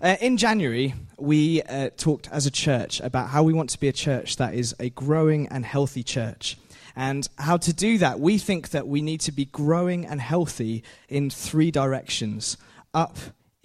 Uh, 0.00 0.16
in 0.20 0.36
January, 0.36 0.94
we 1.18 1.62
uh, 1.62 1.88
talked 1.96 2.28
as 2.30 2.44
a 2.44 2.50
church 2.50 3.00
about 3.00 3.30
how 3.30 3.42
we 3.42 3.54
want 3.54 3.70
to 3.70 3.80
be 3.80 3.88
a 3.88 3.92
church 3.92 4.36
that 4.36 4.52
is 4.52 4.74
a 4.78 4.90
growing 4.90 5.48
and 5.48 5.64
healthy 5.64 6.02
church. 6.02 6.58
And 6.94 7.26
how 7.38 7.56
to 7.58 7.72
do 7.72 7.98
that, 7.98 8.20
we 8.20 8.36
think 8.38 8.70
that 8.70 8.86
we 8.86 9.00
need 9.00 9.20
to 9.22 9.32
be 9.32 9.46
growing 9.46 10.04
and 10.04 10.20
healthy 10.20 10.82
in 11.08 11.30
three 11.30 11.70
directions 11.70 12.58
up, 12.92 13.16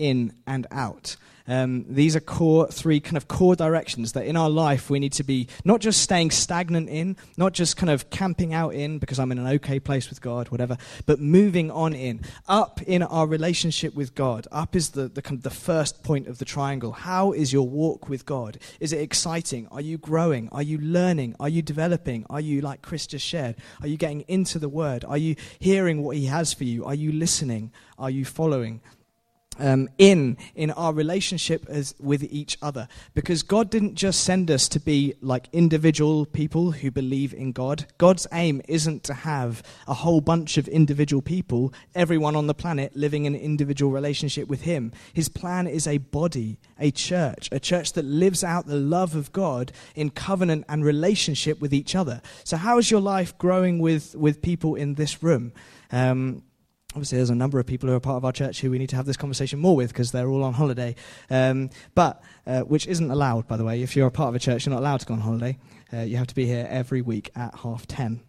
in, 0.02 0.34
and 0.48 0.68
out. 0.72 1.16
Um, 1.48 1.86
these 1.90 2.16
are 2.16 2.20
core 2.20 2.67
three 2.67 2.99
kind 2.99 3.17
of 3.17 3.28
core 3.28 3.56
directions 3.56 4.13
that 4.13 4.26
in 4.26 4.38
our 4.38 4.49
life 4.49 4.90
we 4.90 4.99
need 4.99 5.13
to 5.13 5.24
be 5.24 5.47
not 5.66 5.81
just 5.81 6.02
staying 6.02 6.31
stagnant 6.31 6.90
in, 6.90 7.17
not 7.35 7.54
just 7.54 7.78
kind 7.78 7.90
of 7.90 8.10
camping 8.10 8.53
out 8.53 8.74
in 8.74 8.99
because 8.99 9.20
I'm 9.20 9.31
in 9.31 9.38
an 9.38 9.48
okay 9.48 9.79
place 9.79 10.10
with 10.10 10.22
God, 10.22 10.49
whatever, 10.49 10.78
but 11.06 11.20
moving 11.20 11.72
on 11.72 11.94
in, 11.94 12.22
up 12.48 12.81
in 12.84 13.03
our 13.03 13.28
relationship 13.28 13.96
with 13.96 14.16
God. 14.16 14.48
Up 14.52 14.76
is 14.76 14.92
the 14.92 15.08
the, 15.08 15.22
kind 15.22 15.38
of 15.38 15.44
the 15.44 15.49
first 15.49 16.04
point 16.04 16.27
of 16.27 16.38
the 16.38 16.45
triangle. 16.45 16.91
How 16.91 17.31
is 17.34 17.52
your 17.52 17.68
walk 17.68 18.08
with 18.08 18.25
God? 18.25 18.58
Is 18.80 18.94
it 18.94 19.02
exciting? 19.02 19.67
Are 19.72 19.81
you 19.81 19.97
growing? 19.97 20.47
Are 20.53 20.63
you 20.63 20.77
learning? 20.77 21.36
Are 21.39 21.49
you 21.49 21.61
developing? 21.61 22.25
Are 22.30 22.39
you 22.41 22.61
like 22.61 22.81
Chris 22.81 23.08
just 23.08 23.25
shared? 23.25 23.55
Are 23.81 23.88
you 23.88 23.97
getting 23.97 24.22
into 24.27 24.59
the 24.59 24.70
Word? 24.70 25.03
Are 25.03 25.17
you 25.17 25.36
hearing 25.59 26.02
what 26.03 26.16
He 26.16 26.27
has 26.27 26.53
for 26.53 26.63
you? 26.63 26.86
Are 26.86 26.95
you 26.95 27.11
listening? 27.11 27.72
Are 27.97 28.09
you 28.09 28.25
following? 28.25 28.81
Um, 29.61 29.88
in 29.97 30.38
in 30.55 30.71
our 30.71 30.91
relationship 30.91 31.65
as 31.69 31.95
with 31.99 32.23
each 32.23 32.57
other. 32.61 32.88
Because 33.13 33.43
god 33.43 33.69
didn't 33.69 33.95
just 33.95 34.23
send 34.23 34.52
us 34.52 34.67
to 34.69 34.79
be 34.79 35.13
like 35.21 35.47
individual 35.53 36.25
people 36.25 36.71
who 36.71 36.91
believe 36.91 37.33
in 37.33 37.52
god. 37.52 37.85
God's 37.97 38.27
aim 38.33 38.61
isn't 38.67 39.03
to 39.05 39.13
have 39.13 39.63
a 39.88 39.93
whole 39.93 40.19
bunch 40.19 40.57
of 40.57 40.67
individual 40.67 41.21
people 41.21 41.73
everyone 41.95 42.35
on 42.35 42.47
the 42.47 42.53
planet 42.53 42.95
living 42.95 43.27
an 43.27 43.35
individual 43.35 43.91
relationship 43.91 44.47
with 44.47 44.63
him. 44.63 44.91
His 45.13 45.29
plan 45.29 45.67
is 45.67 45.88
a 45.88 45.99
body 45.99 46.59
a 46.80 46.91
church 46.91 47.47
a 47.52 47.59
church 47.59 47.93
that 47.93 48.05
lives 48.05 48.43
out 48.43 48.66
the 48.66 48.75
love 48.75 49.16
of 49.16 49.31
god 49.31 49.71
in 49.95 50.09
covenant 50.09 50.66
and 50.67 50.83
relationship 50.83 51.61
with 51.61 51.73
each 51.73 51.95
other. 51.95 52.21
So 52.43 52.58
how 52.58 52.80
is 52.80 52.89
your 52.89 53.02
life 53.02 53.38
growing 53.38 53.80
with 53.80 54.16
with 54.16 54.41
people 54.41 54.75
in 54.75 54.95
this 54.95 55.21
room? 55.21 55.53
Um, 55.91 56.43
obviously 56.92 57.17
there's 57.17 57.30
a 57.30 57.36
number 57.36 57.59
of 57.59 57.66
people 57.66 57.88
who 57.88 57.95
are 57.95 58.00
part 58.00 58.17
of 58.17 58.25
our 58.25 58.31
church 58.31 58.61
who 58.61 58.70
we 58.70 58.78
need 58.78 58.89
to 58.89 58.95
have 58.95 59.06
this 59.06 59.17
conversation 59.17 59.59
more 59.59 59.75
with 59.75 59.89
because 59.89 60.11
they're 60.11 60.28
all 60.28 60.44
on 60.44 60.53
holiday. 60.53 60.95
Um, 61.30 61.70
but 61.95 62.22
uh, 62.45 62.61
which 62.61 62.88
isn't 62.88 63.09
allowed 63.09 63.48
by 63.48 63.58
the 63.58 63.64
way. 63.64 63.81
If 63.81 63.95
you're 63.95 64.08
a 64.08 64.11
part 64.11 64.30
of 64.30 64.36
a 64.36 64.39
church 64.39 64.66
you're 64.66 64.73
not 64.73 64.81
allowed 64.81 65.00
to 65.02 65.06
go 65.06 65.14
on 65.14 65.22
holiday. 65.22 65.58
Uh, 65.94 66.02
you 66.02 66.17
have 66.17 66.28
to 66.28 66.36
be 66.36 66.45
here 66.45 66.66
every 66.70 67.02
week 67.02 67.31
at 67.36 67.53
half 67.56 67.88
ten. 67.88 68.22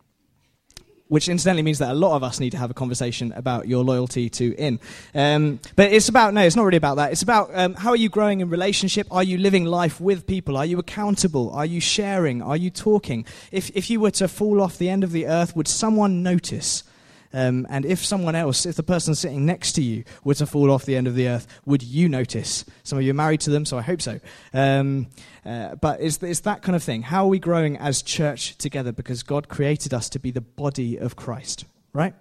Which 1.08 1.28
incidentally 1.28 1.62
means 1.62 1.78
that 1.78 1.90
a 1.90 1.94
lot 1.94 2.16
of 2.16 2.22
us 2.22 2.40
need 2.40 2.50
to 2.50 2.56
have 2.56 2.70
a 2.70 2.74
conversation 2.74 3.32
about 3.32 3.68
your 3.68 3.84
loyalty 3.84 4.30
to 4.30 4.54
in 4.54 4.80
um, 5.14 5.60
but 5.76 5.92
it's 5.92 6.08
about 6.08 6.32
no 6.32 6.40
it's 6.40 6.56
not 6.56 6.64
really 6.64 6.78
about 6.78 6.96
that. 6.96 7.12
It's 7.12 7.22
about 7.22 7.50
um, 7.52 7.74
how 7.74 7.90
are 7.90 7.96
you 7.96 8.08
growing 8.08 8.40
in 8.40 8.48
relationship? 8.48 9.06
Are 9.10 9.22
you 9.22 9.38
living 9.38 9.64
life 9.64 10.00
with 10.00 10.26
people? 10.26 10.56
Are 10.56 10.64
you 10.64 10.78
accountable? 10.78 11.50
Are 11.50 11.66
you 11.66 11.80
sharing? 11.80 12.40
Are 12.42 12.56
you 12.56 12.70
talking? 12.70 13.26
If, 13.50 13.70
if 13.74 13.90
you 13.90 14.00
were 14.00 14.12
to 14.12 14.28
fall 14.28 14.62
off 14.62 14.78
the 14.78 14.88
end 14.88 15.04
of 15.04 15.12
the 15.12 15.26
earth 15.26 15.54
would 15.54 15.68
someone 15.68 16.22
notice 16.22 16.84
um, 17.32 17.66
and 17.70 17.84
if 17.84 18.04
someone 18.04 18.34
else, 18.34 18.66
if 18.66 18.76
the 18.76 18.82
person 18.82 19.14
sitting 19.14 19.46
next 19.46 19.72
to 19.72 19.82
you 19.82 20.04
were 20.24 20.34
to 20.34 20.46
fall 20.46 20.70
off 20.70 20.84
the 20.84 20.96
end 20.96 21.06
of 21.06 21.14
the 21.14 21.28
earth, 21.28 21.46
would 21.64 21.82
you 21.82 22.08
notice? 22.08 22.64
Some 22.82 22.98
of 22.98 23.04
you 23.04 23.10
are 23.10 23.14
married 23.14 23.40
to 23.42 23.50
them, 23.50 23.64
so 23.64 23.78
I 23.78 23.82
hope 23.82 24.02
so. 24.02 24.20
Um, 24.52 25.08
uh, 25.44 25.74
but 25.76 26.00
it's, 26.00 26.22
it's 26.22 26.40
that 26.40 26.62
kind 26.62 26.76
of 26.76 26.82
thing. 26.82 27.02
How 27.02 27.24
are 27.24 27.28
we 27.28 27.38
growing 27.38 27.76
as 27.78 28.02
church 28.02 28.56
together? 28.58 28.92
Because 28.92 29.22
God 29.22 29.48
created 29.48 29.92
us 29.94 30.08
to 30.10 30.18
be 30.18 30.30
the 30.30 30.40
body 30.40 30.96
of 30.98 31.16
Christ, 31.16 31.64
right? 31.92 32.14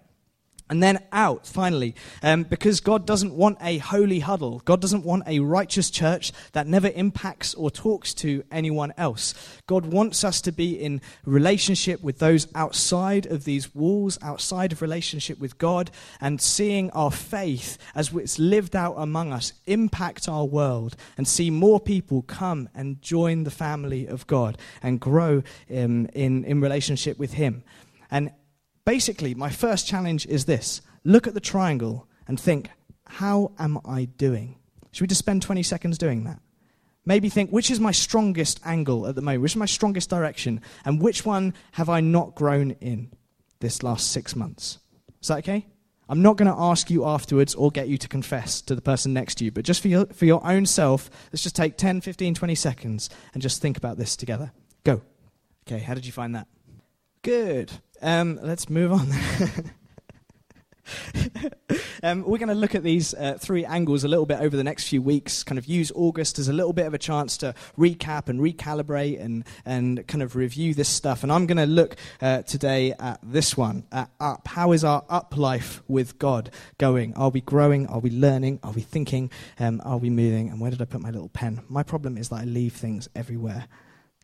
And 0.71 0.81
then 0.81 1.03
out, 1.11 1.45
finally, 1.45 1.95
um, 2.23 2.43
because 2.43 2.79
God 2.79 3.05
doesn't 3.05 3.33
want 3.33 3.57
a 3.59 3.79
holy 3.79 4.19
huddle. 4.19 4.61
God 4.63 4.79
doesn't 4.79 5.03
want 5.03 5.23
a 5.27 5.41
righteous 5.41 5.89
church 5.89 6.31
that 6.53 6.65
never 6.65 6.87
impacts 6.95 7.53
or 7.53 7.69
talks 7.69 8.13
to 8.15 8.45
anyone 8.49 8.93
else. 8.95 9.33
God 9.67 9.87
wants 9.87 10.23
us 10.23 10.39
to 10.39 10.51
be 10.53 10.81
in 10.81 11.01
relationship 11.25 12.01
with 12.01 12.19
those 12.19 12.47
outside 12.55 13.25
of 13.25 13.43
these 13.43 13.75
walls, 13.75 14.17
outside 14.21 14.71
of 14.71 14.81
relationship 14.81 15.39
with 15.39 15.57
God, 15.57 15.91
and 16.21 16.39
seeing 16.39 16.89
our 16.91 17.11
faith 17.11 17.77
as 17.93 18.13
it's 18.13 18.39
lived 18.39 18.73
out 18.73 18.95
among 18.95 19.33
us 19.33 19.51
impact 19.65 20.29
our 20.29 20.45
world 20.45 20.95
and 21.17 21.27
see 21.27 21.49
more 21.49 21.81
people 21.81 22.21
come 22.21 22.69
and 22.73 23.01
join 23.01 23.43
the 23.43 23.51
family 23.51 24.07
of 24.07 24.25
God 24.25 24.57
and 24.81 25.01
grow 25.01 25.43
um, 25.69 26.05
in, 26.13 26.45
in 26.45 26.61
relationship 26.61 27.19
with 27.19 27.33
Him. 27.33 27.65
And 28.09 28.31
basically, 28.85 29.35
my 29.35 29.49
first 29.49 29.87
challenge 29.87 30.25
is 30.27 30.45
this 30.45 30.81
look 31.03 31.27
at 31.27 31.33
the 31.33 31.39
triangle 31.39 32.07
and 32.27 32.39
think, 32.39 32.69
how 33.07 33.51
am 33.59 33.79
I 33.85 34.05
doing? 34.05 34.57
Should 34.91 35.01
we 35.01 35.07
just 35.07 35.19
spend 35.19 35.41
20 35.41 35.63
seconds 35.63 35.97
doing 35.97 36.23
that? 36.25 36.39
Maybe 37.05 37.29
think, 37.29 37.49
which 37.49 37.71
is 37.71 37.79
my 37.79 37.91
strongest 37.91 38.59
angle 38.63 39.07
at 39.07 39.15
the 39.15 39.21
moment? 39.21 39.41
Which 39.41 39.53
is 39.53 39.57
my 39.57 39.65
strongest 39.65 40.09
direction? 40.09 40.61
And 40.85 41.01
which 41.01 41.25
one 41.25 41.55
have 41.73 41.89
I 41.89 41.99
not 41.99 42.35
grown 42.35 42.71
in 42.79 43.11
this 43.59 43.81
last 43.81 44.11
six 44.11 44.35
months? 44.35 44.77
Is 45.21 45.29
that 45.29 45.39
okay? 45.39 45.65
I'm 46.07 46.21
not 46.21 46.35
going 46.35 46.51
to 46.51 46.59
ask 46.59 46.91
you 46.91 47.05
afterwards 47.05 47.55
or 47.55 47.71
get 47.71 47.87
you 47.87 47.97
to 47.97 48.07
confess 48.07 48.61
to 48.63 48.75
the 48.75 48.81
person 48.81 49.13
next 49.13 49.35
to 49.35 49.45
you, 49.45 49.51
but 49.51 49.63
just 49.63 49.81
for 49.81 49.87
your, 49.87 50.05
for 50.07 50.25
your 50.25 50.45
own 50.45 50.65
self, 50.65 51.09
let's 51.31 51.41
just 51.41 51.55
take 51.55 51.77
10, 51.77 52.01
15, 52.01 52.35
20 52.35 52.55
seconds 52.55 53.09
and 53.33 53.41
just 53.41 53.61
think 53.61 53.77
about 53.77 53.97
this 53.97 54.15
together. 54.15 54.51
Go. 54.83 55.01
Okay, 55.65 55.79
how 55.79 55.93
did 55.93 56.05
you 56.05 56.11
find 56.11 56.35
that? 56.35 56.47
Good. 57.21 57.71
Um, 58.01 58.39
let's 58.41 58.69
move 58.69 58.91
on. 58.91 59.07
um, 62.03 62.23
we're 62.23 62.37
going 62.37 62.49
to 62.49 62.55
look 62.55 62.75
at 62.75 62.83
these 62.83 63.13
uh, 63.13 63.37
three 63.39 63.65
angles 63.65 64.03
a 64.03 64.07
little 64.07 64.25
bit 64.25 64.39
over 64.39 64.57
the 64.57 64.63
next 64.63 64.87
few 64.87 65.01
weeks, 65.01 65.43
kind 65.43 65.59
of 65.59 65.65
use 65.65 65.91
August 65.95 66.39
as 66.39 66.47
a 66.47 66.53
little 66.53 66.73
bit 66.73 66.87
of 66.87 66.93
a 66.93 66.97
chance 66.97 67.37
to 67.37 67.53
recap 67.77 68.27
and 68.27 68.39
recalibrate 68.39 69.21
and, 69.21 69.43
and 69.65 70.05
kind 70.07 70.23
of 70.23 70.35
review 70.35 70.73
this 70.73 70.89
stuff. 70.89 71.23
And 71.23 71.31
I'm 71.31 71.45
going 71.45 71.57
to 71.57 71.65
look 71.65 71.95
uh, 72.21 72.41
today 72.43 72.93
at 72.99 73.19
this 73.23 73.55
one, 73.55 73.85
at 73.91 74.09
up. 74.19 74.47
How 74.47 74.71
is 74.71 74.83
our 74.83 75.03
up 75.09 75.37
life 75.37 75.83
with 75.87 76.17
God 76.19 76.49
going? 76.77 77.13
Are 77.15 77.29
we 77.29 77.41
growing? 77.41 77.87
Are 77.87 77.99
we 77.99 78.09
learning? 78.09 78.59
Are 78.63 78.71
we 78.71 78.81
thinking? 78.81 79.31
Um, 79.59 79.81
are 79.85 79.97
we 79.97 80.09
moving? 80.09 80.49
And 80.49 80.59
where 80.59 80.71
did 80.71 80.81
I 80.81 80.85
put 80.85 81.01
my 81.01 81.11
little 81.11 81.29
pen? 81.29 81.61
My 81.69 81.83
problem 81.83 82.17
is 82.17 82.29
that 82.29 82.37
I 82.37 82.45
leave 82.45 82.73
things 82.73 83.09
everywhere. 83.15 83.67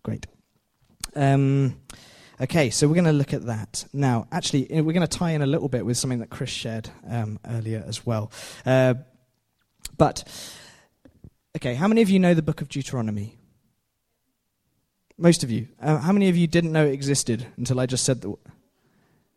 Great. 0.03 0.25
Um, 1.15 1.79
Okay, 2.39 2.69
so 2.69 2.87
we're 2.87 2.93
going 2.93 3.05
to 3.05 3.11
look 3.11 3.33
at 3.33 3.47
that. 3.47 3.85
Now, 3.93 4.27
actually, 4.31 4.67
we're 4.69 4.93
going 4.93 5.01
to 5.01 5.07
tie 5.07 5.31
in 5.31 5.41
a 5.41 5.47
little 5.47 5.69
bit 5.69 5.83
with 5.83 5.97
something 5.97 6.19
that 6.19 6.29
Chris 6.29 6.51
shared 6.51 6.87
um, 7.09 7.39
earlier 7.47 7.83
as 7.87 8.05
well. 8.05 8.31
Uh, 8.63 8.93
but, 9.97 10.23
okay, 11.55 11.73
how 11.73 11.87
many 11.87 12.03
of 12.03 12.11
you 12.11 12.19
know 12.19 12.35
the 12.35 12.43
book 12.43 12.61
of 12.61 12.69
Deuteronomy? 12.69 13.39
Most 15.17 15.43
of 15.43 15.49
you. 15.49 15.67
Uh, 15.81 15.97
how 15.97 16.11
many 16.11 16.29
of 16.29 16.37
you 16.37 16.45
didn't 16.45 16.71
know 16.71 16.85
it 16.85 16.93
existed 16.93 17.47
until 17.57 17.79
I 17.79 17.87
just 17.87 18.03
said 18.03 18.21
that? 18.21 18.35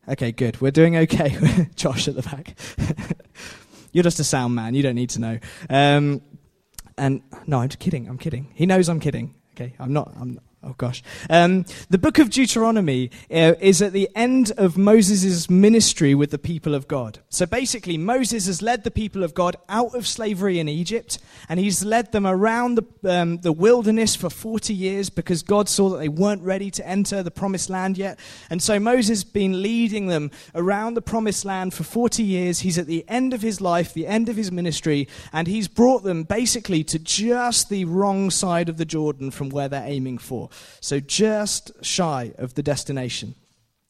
Okay, 0.06 0.30
good. 0.30 0.60
We're 0.60 0.70
doing 0.70 0.96
okay. 0.98 1.68
Josh 1.76 2.06
at 2.06 2.16
the 2.16 2.22
back. 2.22 2.54
You're 3.92 4.04
just 4.04 4.20
a 4.20 4.24
sound 4.24 4.54
man. 4.54 4.74
You 4.74 4.82
don't 4.82 4.94
need 4.94 5.10
to 5.10 5.20
know. 5.20 5.38
Um, 5.70 6.20
and 6.98 7.22
no, 7.46 7.60
I'm 7.60 7.68
kidding. 7.70 8.08
I'm 8.08 8.18
kidding. 8.18 8.50
He 8.52 8.66
knows 8.66 8.90
I'm 8.90 9.00
kidding. 9.00 9.36
Okay, 9.54 9.74
I'm 9.78 9.94
not. 9.94 10.12
I'm, 10.20 10.38
Oh 10.62 10.74
gosh. 10.76 11.02
Um, 11.30 11.64
the 11.88 11.96
book 11.96 12.18
of 12.18 12.28
Deuteronomy 12.28 13.10
uh, 13.30 13.54
is 13.60 13.80
at 13.80 13.94
the 13.94 14.10
end 14.14 14.52
of 14.58 14.76
Moses' 14.76 15.48
ministry 15.48 16.14
with 16.14 16.32
the 16.32 16.38
people 16.38 16.74
of 16.74 16.86
God. 16.86 17.20
So 17.30 17.46
basically, 17.46 17.96
Moses 17.96 18.44
has 18.44 18.60
led 18.60 18.84
the 18.84 18.90
people 18.90 19.22
of 19.24 19.32
God 19.32 19.56
out 19.70 19.94
of 19.94 20.06
slavery 20.06 20.58
in 20.58 20.68
Egypt, 20.68 21.18
and 21.48 21.58
he's 21.58 21.82
led 21.82 22.12
them 22.12 22.26
around 22.26 22.74
the, 22.74 23.10
um, 23.10 23.38
the 23.38 23.52
wilderness 23.52 24.14
for 24.14 24.28
40 24.28 24.74
years 24.74 25.08
because 25.08 25.42
God 25.42 25.66
saw 25.66 25.88
that 25.90 25.96
they 25.96 26.10
weren't 26.10 26.42
ready 26.42 26.70
to 26.72 26.86
enter 26.86 27.22
the 27.22 27.30
promised 27.30 27.70
land 27.70 27.96
yet. 27.96 28.18
And 28.50 28.62
so 28.62 28.78
Moses 28.78 29.08
has 29.08 29.24
been 29.24 29.62
leading 29.62 30.08
them 30.08 30.30
around 30.54 30.92
the 30.92 31.02
promised 31.02 31.46
land 31.46 31.72
for 31.72 31.84
40 31.84 32.22
years. 32.22 32.60
He's 32.60 32.76
at 32.76 32.86
the 32.86 33.06
end 33.08 33.32
of 33.32 33.40
his 33.40 33.62
life, 33.62 33.94
the 33.94 34.06
end 34.06 34.28
of 34.28 34.36
his 34.36 34.52
ministry, 34.52 35.08
and 35.32 35.48
he's 35.48 35.68
brought 35.68 36.02
them 36.02 36.24
basically 36.24 36.84
to 36.84 36.98
just 36.98 37.70
the 37.70 37.86
wrong 37.86 38.30
side 38.30 38.68
of 38.68 38.76
the 38.76 38.84
Jordan 38.84 39.30
from 39.30 39.48
where 39.48 39.66
they're 39.66 39.82
aiming 39.86 40.18
for 40.18 40.49
so 40.80 41.00
just 41.00 41.72
shy 41.82 42.32
of 42.38 42.54
the 42.54 42.62
destination. 42.62 43.34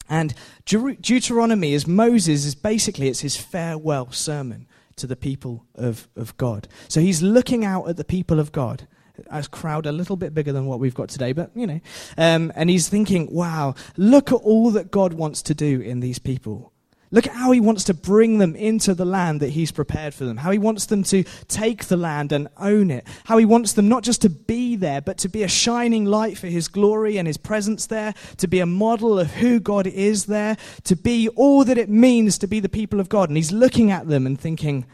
And 0.09 0.33
Deuteronomy 0.65 1.73
is 1.73 1.87
Moses 1.87 2.45
is 2.45 2.55
basically 2.55 3.07
it's 3.07 3.21
his 3.21 3.37
farewell 3.37 4.11
sermon 4.11 4.67
to 4.97 5.07
the 5.07 5.15
people 5.15 5.65
of, 5.73 6.09
of 6.15 6.35
God. 6.37 6.67
So 6.89 6.99
he's 6.99 7.21
looking 7.21 7.63
out 7.63 7.87
at 7.87 7.95
the 7.97 8.03
people 8.03 8.39
of 8.39 8.51
God, 8.51 8.87
a 9.29 9.43
crowd 9.43 9.85
a 9.85 9.91
little 9.91 10.17
bit 10.17 10.33
bigger 10.33 10.51
than 10.51 10.65
what 10.65 10.79
we've 10.79 10.93
got 10.93 11.09
today, 11.09 11.31
but 11.31 11.51
you 11.55 11.65
know, 11.65 11.79
um, 12.17 12.51
and 12.55 12.69
he's 12.69 12.89
thinking, 12.89 13.31
wow, 13.31 13.75
look 13.95 14.31
at 14.31 14.35
all 14.35 14.71
that 14.71 14.91
God 14.91 15.13
wants 15.13 15.41
to 15.43 15.53
do 15.53 15.79
in 15.79 16.01
these 16.01 16.19
people. 16.19 16.73
Look 17.13 17.27
at 17.27 17.33
how 17.33 17.51
he 17.51 17.59
wants 17.59 17.83
to 17.85 17.93
bring 17.93 18.37
them 18.37 18.55
into 18.55 18.95
the 18.95 19.03
land 19.03 19.41
that 19.41 19.49
he's 19.49 19.73
prepared 19.73 20.13
for 20.13 20.23
them. 20.23 20.37
How 20.37 20.51
he 20.51 20.57
wants 20.57 20.85
them 20.85 21.03
to 21.03 21.25
take 21.49 21.85
the 21.85 21.97
land 21.97 22.31
and 22.31 22.47
own 22.55 22.89
it. 22.89 23.05
How 23.25 23.37
he 23.37 23.43
wants 23.43 23.73
them 23.73 23.89
not 23.89 24.03
just 24.03 24.21
to 24.21 24.29
be 24.29 24.77
there, 24.77 25.01
but 25.01 25.17
to 25.19 25.27
be 25.27 25.43
a 25.43 25.49
shining 25.49 26.05
light 26.05 26.37
for 26.37 26.47
his 26.47 26.69
glory 26.69 27.17
and 27.17 27.27
his 27.27 27.35
presence 27.35 27.85
there. 27.85 28.13
To 28.37 28.47
be 28.47 28.61
a 28.61 28.65
model 28.65 29.19
of 29.19 29.29
who 29.33 29.59
God 29.59 29.87
is 29.87 30.27
there. 30.27 30.55
To 30.85 30.95
be 30.95 31.27
all 31.29 31.65
that 31.65 31.77
it 31.77 31.89
means 31.89 32.37
to 32.37 32.47
be 32.47 32.61
the 32.61 32.69
people 32.69 33.01
of 33.01 33.09
God. 33.09 33.29
And 33.29 33.35
he's 33.35 33.51
looking 33.51 33.91
at 33.91 34.07
them 34.07 34.25
and 34.25 34.39
thinking, 34.39 34.85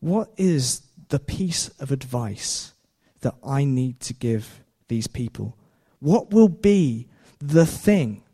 what 0.00 0.30
is 0.36 0.82
the 1.08 1.20
piece 1.20 1.68
of 1.80 1.90
advice 1.90 2.74
that 3.22 3.34
I 3.42 3.64
need 3.64 4.00
to 4.00 4.12
give 4.12 4.60
these 4.88 5.06
people? 5.06 5.56
What 6.00 6.32
will 6.32 6.48
be 6.48 7.08
the 7.38 7.64
thing 7.64 8.24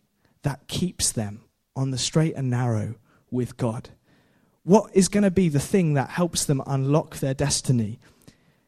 that 0.42 0.66
keeps 0.66 1.12
them 1.12 1.42
on 1.78 1.92
the 1.92 1.98
straight 1.98 2.34
and 2.34 2.50
narrow 2.50 2.96
with 3.30 3.56
God? 3.56 3.90
What 4.64 4.90
is 4.92 5.08
going 5.08 5.22
to 5.22 5.30
be 5.30 5.48
the 5.48 5.60
thing 5.60 5.94
that 5.94 6.10
helps 6.10 6.44
them 6.44 6.62
unlock 6.66 7.18
their 7.18 7.34
destiny? 7.34 8.00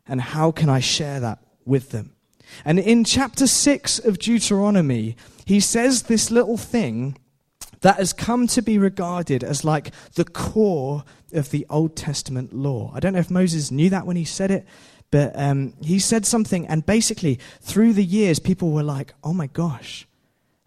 And 0.07 0.21
how 0.21 0.51
can 0.53 0.69
I 0.69 0.81
share 0.81 1.21
that 1.21 1.41
with 1.67 1.91
them? 1.91 2.13
And 2.65 2.79
in 2.79 3.05
chapter 3.05 3.47
6 3.47 3.99
of 3.99 4.19
Deuteronomy, 4.19 5.17
he 5.45 5.61
says 5.61 6.05
this 6.05 6.31
little 6.31 6.57
thing 6.57 7.19
that 7.81 7.97
has 7.97 8.13
come 8.13 8.47
to 8.49 8.63
be 8.63 8.79
regarded 8.79 9.43
as 9.43 9.65
like 9.65 9.93
the 10.15 10.25
core 10.25 11.05
of 11.33 11.51
the 11.51 11.67
Old 11.71 11.97
Testament 11.97 12.53
law. 12.53 12.93
I 12.95 13.01
don't 13.01 13.13
know 13.13 13.21
if 13.21 13.31
Moses 13.31 13.71
knew 13.71 13.91
that 13.91 14.07
when 14.07 14.17
he 14.17 14.25
said 14.25 14.51
it, 14.51 14.67
but 15.11 15.33
um, 15.35 15.75
he 15.83 15.99
said 15.99 16.25
something, 16.25 16.67
and 16.69 16.87
basically, 16.87 17.41
through 17.61 17.95
the 17.95 18.05
years, 18.05 18.39
people 18.39 18.71
were 18.71 18.83
like, 18.83 19.13
oh 19.25 19.33
my 19.33 19.49
gosh, 19.49 20.07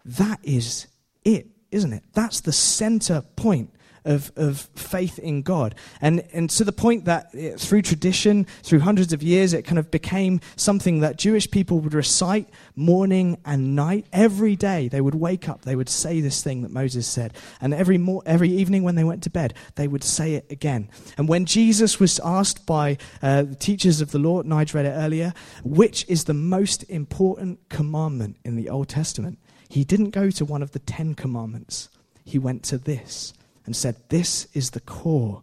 that 0.04 0.38
is 0.42 0.86
it, 1.24 1.46
isn't 1.74 1.92
it? 1.92 2.04
That's 2.14 2.40
the 2.40 2.52
center 2.52 3.22
point 3.36 3.70
of, 4.04 4.32
of 4.36 4.68
faith 4.74 5.18
in 5.18 5.42
God. 5.42 5.74
And, 6.00 6.24
and 6.32 6.50
to 6.50 6.64
the 6.64 6.72
point 6.72 7.06
that 7.06 7.30
it, 7.32 7.58
through 7.58 7.82
tradition, 7.82 8.46
through 8.62 8.80
hundreds 8.80 9.12
of 9.12 9.22
years, 9.22 9.54
it 9.54 9.62
kind 9.62 9.78
of 9.78 9.90
became 9.90 10.40
something 10.56 11.00
that 11.00 11.16
Jewish 11.16 11.50
people 11.50 11.80
would 11.80 11.94
recite 11.94 12.48
morning 12.76 13.38
and 13.44 13.74
night. 13.74 14.06
Every 14.12 14.56
day 14.56 14.88
they 14.88 15.00
would 15.00 15.14
wake 15.14 15.48
up, 15.48 15.62
they 15.62 15.76
would 15.76 15.88
say 15.88 16.20
this 16.20 16.42
thing 16.42 16.62
that 16.62 16.70
Moses 16.70 17.06
said. 17.06 17.34
And 17.60 17.72
every, 17.72 17.98
mo- 17.98 18.22
every 18.26 18.50
evening 18.50 18.82
when 18.82 18.94
they 18.94 19.04
went 19.04 19.22
to 19.24 19.30
bed, 19.30 19.54
they 19.76 19.88
would 19.88 20.04
say 20.04 20.34
it 20.34 20.46
again. 20.50 20.90
And 21.16 21.28
when 21.28 21.46
Jesus 21.46 21.98
was 21.98 22.20
asked 22.22 22.66
by 22.66 22.98
uh, 23.22 23.42
the 23.42 23.54
teachers 23.54 24.00
of 24.00 24.10
the 24.10 24.18
law, 24.18 24.42
Nigel 24.42 24.78
read 24.78 24.86
it 24.86 24.96
earlier, 24.96 25.32
which 25.64 26.04
is 26.08 26.24
the 26.24 26.34
most 26.34 26.82
important 26.90 27.68
commandment 27.68 28.36
in 28.44 28.56
the 28.56 28.68
Old 28.68 28.88
Testament, 28.88 29.38
he 29.68 29.84
didn't 29.84 30.10
go 30.10 30.30
to 30.30 30.44
one 30.44 30.62
of 30.62 30.72
the 30.72 30.78
Ten 30.78 31.14
Commandments. 31.14 31.88
He 32.24 32.38
went 32.38 32.62
to 32.64 32.78
this 32.78 33.32
and 33.66 33.74
said, 33.74 33.96
This 34.08 34.46
is 34.54 34.70
the 34.70 34.80
core 34.80 35.42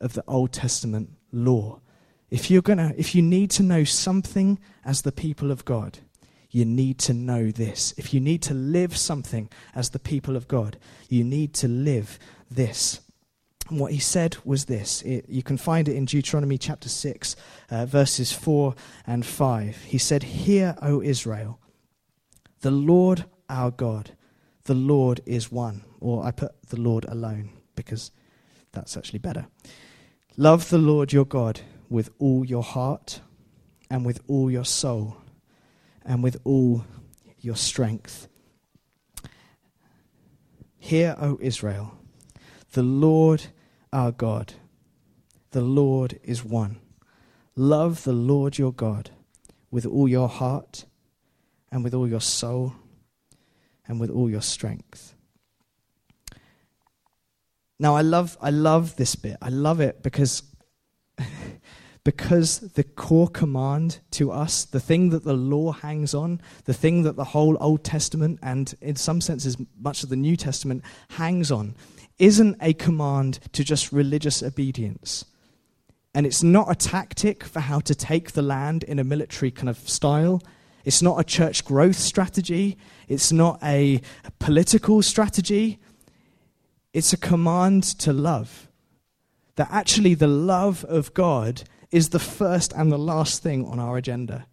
of 0.00 0.14
the 0.14 0.24
Old 0.26 0.52
Testament 0.52 1.10
law. 1.32 1.80
If, 2.30 2.50
you're 2.50 2.62
gonna, 2.62 2.92
if 2.96 3.14
you 3.14 3.22
need 3.22 3.50
to 3.52 3.62
know 3.62 3.84
something 3.84 4.58
as 4.84 5.02
the 5.02 5.12
people 5.12 5.50
of 5.50 5.64
God, 5.64 5.98
you 6.50 6.64
need 6.64 6.98
to 7.00 7.14
know 7.14 7.50
this. 7.50 7.94
If 7.96 8.14
you 8.14 8.20
need 8.20 8.42
to 8.42 8.54
live 8.54 8.96
something 8.96 9.48
as 9.74 9.90
the 9.90 9.98
people 9.98 10.36
of 10.36 10.48
God, 10.48 10.78
you 11.08 11.24
need 11.24 11.54
to 11.54 11.68
live 11.68 12.18
this. 12.50 13.00
And 13.68 13.78
what 13.78 13.92
he 13.92 13.98
said 13.98 14.38
was 14.44 14.64
this. 14.64 15.02
It, 15.02 15.26
you 15.28 15.42
can 15.42 15.58
find 15.58 15.88
it 15.88 15.96
in 15.96 16.06
Deuteronomy 16.06 16.56
chapter 16.56 16.88
6, 16.88 17.36
uh, 17.70 17.86
verses 17.86 18.32
4 18.32 18.74
and 19.06 19.26
5. 19.26 19.76
He 19.84 19.98
said, 19.98 20.22
Hear, 20.22 20.74
O 20.80 21.02
Israel, 21.02 21.60
the 22.60 22.70
Lord 22.70 23.26
our 23.48 23.70
God, 23.70 24.12
the 24.64 24.74
Lord 24.74 25.20
is 25.26 25.50
one. 25.50 25.84
Or 26.00 26.24
I 26.24 26.30
put 26.30 26.52
the 26.68 26.80
Lord 26.80 27.04
alone 27.06 27.50
because 27.74 28.10
that's 28.72 28.96
actually 28.96 29.18
better. 29.18 29.46
Love 30.36 30.68
the 30.68 30.78
Lord 30.78 31.12
your 31.12 31.24
God 31.24 31.60
with 31.88 32.10
all 32.18 32.44
your 32.44 32.62
heart 32.62 33.20
and 33.90 34.04
with 34.04 34.20
all 34.28 34.50
your 34.50 34.64
soul 34.64 35.16
and 36.04 36.22
with 36.22 36.36
all 36.44 36.84
your 37.40 37.56
strength. 37.56 38.28
Hear, 40.78 41.16
O 41.20 41.38
Israel, 41.40 41.98
the 42.72 42.82
Lord 42.82 43.46
our 43.92 44.12
God, 44.12 44.54
the 45.50 45.60
Lord 45.62 46.20
is 46.22 46.44
one. 46.44 46.78
Love 47.56 48.04
the 48.04 48.12
Lord 48.12 48.58
your 48.58 48.72
God 48.72 49.10
with 49.70 49.86
all 49.86 50.08
your 50.08 50.28
heart 50.28 50.84
and 51.72 51.82
with 51.82 51.94
all 51.94 52.06
your 52.06 52.20
soul 52.20 52.74
and 53.88 53.98
with 53.98 54.10
all 54.10 54.30
your 54.30 54.42
strength. 54.42 55.14
Now 57.80 57.96
I 57.96 58.02
love 58.02 58.36
I 58.40 58.50
love 58.50 58.96
this 58.96 59.14
bit. 59.14 59.36
I 59.40 59.48
love 59.48 59.80
it 59.80 60.02
because 60.02 60.42
because 62.04 62.60
the 62.60 62.84
core 62.84 63.28
command 63.28 64.00
to 64.12 64.30
us, 64.30 64.64
the 64.64 64.80
thing 64.80 65.10
that 65.10 65.24
the 65.24 65.34
law 65.34 65.72
hangs 65.72 66.14
on, 66.14 66.40
the 66.64 66.74
thing 66.74 67.02
that 67.02 67.16
the 67.16 67.24
whole 67.24 67.56
Old 67.60 67.84
Testament 67.84 68.38
and 68.42 68.74
in 68.80 68.96
some 68.96 69.20
senses 69.20 69.56
much 69.78 70.02
of 70.02 70.08
the 70.08 70.16
New 70.16 70.36
Testament 70.36 70.82
hangs 71.10 71.50
on, 71.50 71.74
isn't 72.18 72.56
a 72.60 72.72
command 72.74 73.38
to 73.52 73.62
just 73.62 73.92
religious 73.92 74.42
obedience. 74.42 75.24
And 76.14 76.26
it's 76.26 76.42
not 76.42 76.70
a 76.70 76.74
tactic 76.74 77.44
for 77.44 77.60
how 77.60 77.80
to 77.80 77.94
take 77.94 78.32
the 78.32 78.42
land 78.42 78.82
in 78.82 78.98
a 78.98 79.04
military 79.04 79.50
kind 79.50 79.68
of 79.68 79.78
style. 79.88 80.42
It's 80.84 81.02
not 81.02 81.20
a 81.20 81.24
church 81.24 81.64
growth 81.64 81.96
strategy. 81.96 82.78
It's 83.08 83.32
not 83.32 83.58
a 83.62 84.00
political 84.38 85.02
strategy. 85.02 85.78
It's 86.92 87.12
a 87.12 87.18
command 87.18 87.84
to 88.00 88.12
love. 88.12 88.68
That 89.56 89.68
actually, 89.70 90.14
the 90.14 90.28
love 90.28 90.84
of 90.84 91.14
God 91.14 91.64
is 91.90 92.10
the 92.10 92.18
first 92.18 92.72
and 92.72 92.92
the 92.92 92.98
last 92.98 93.42
thing 93.42 93.66
on 93.66 93.78
our 93.78 93.96
agenda. 93.96 94.46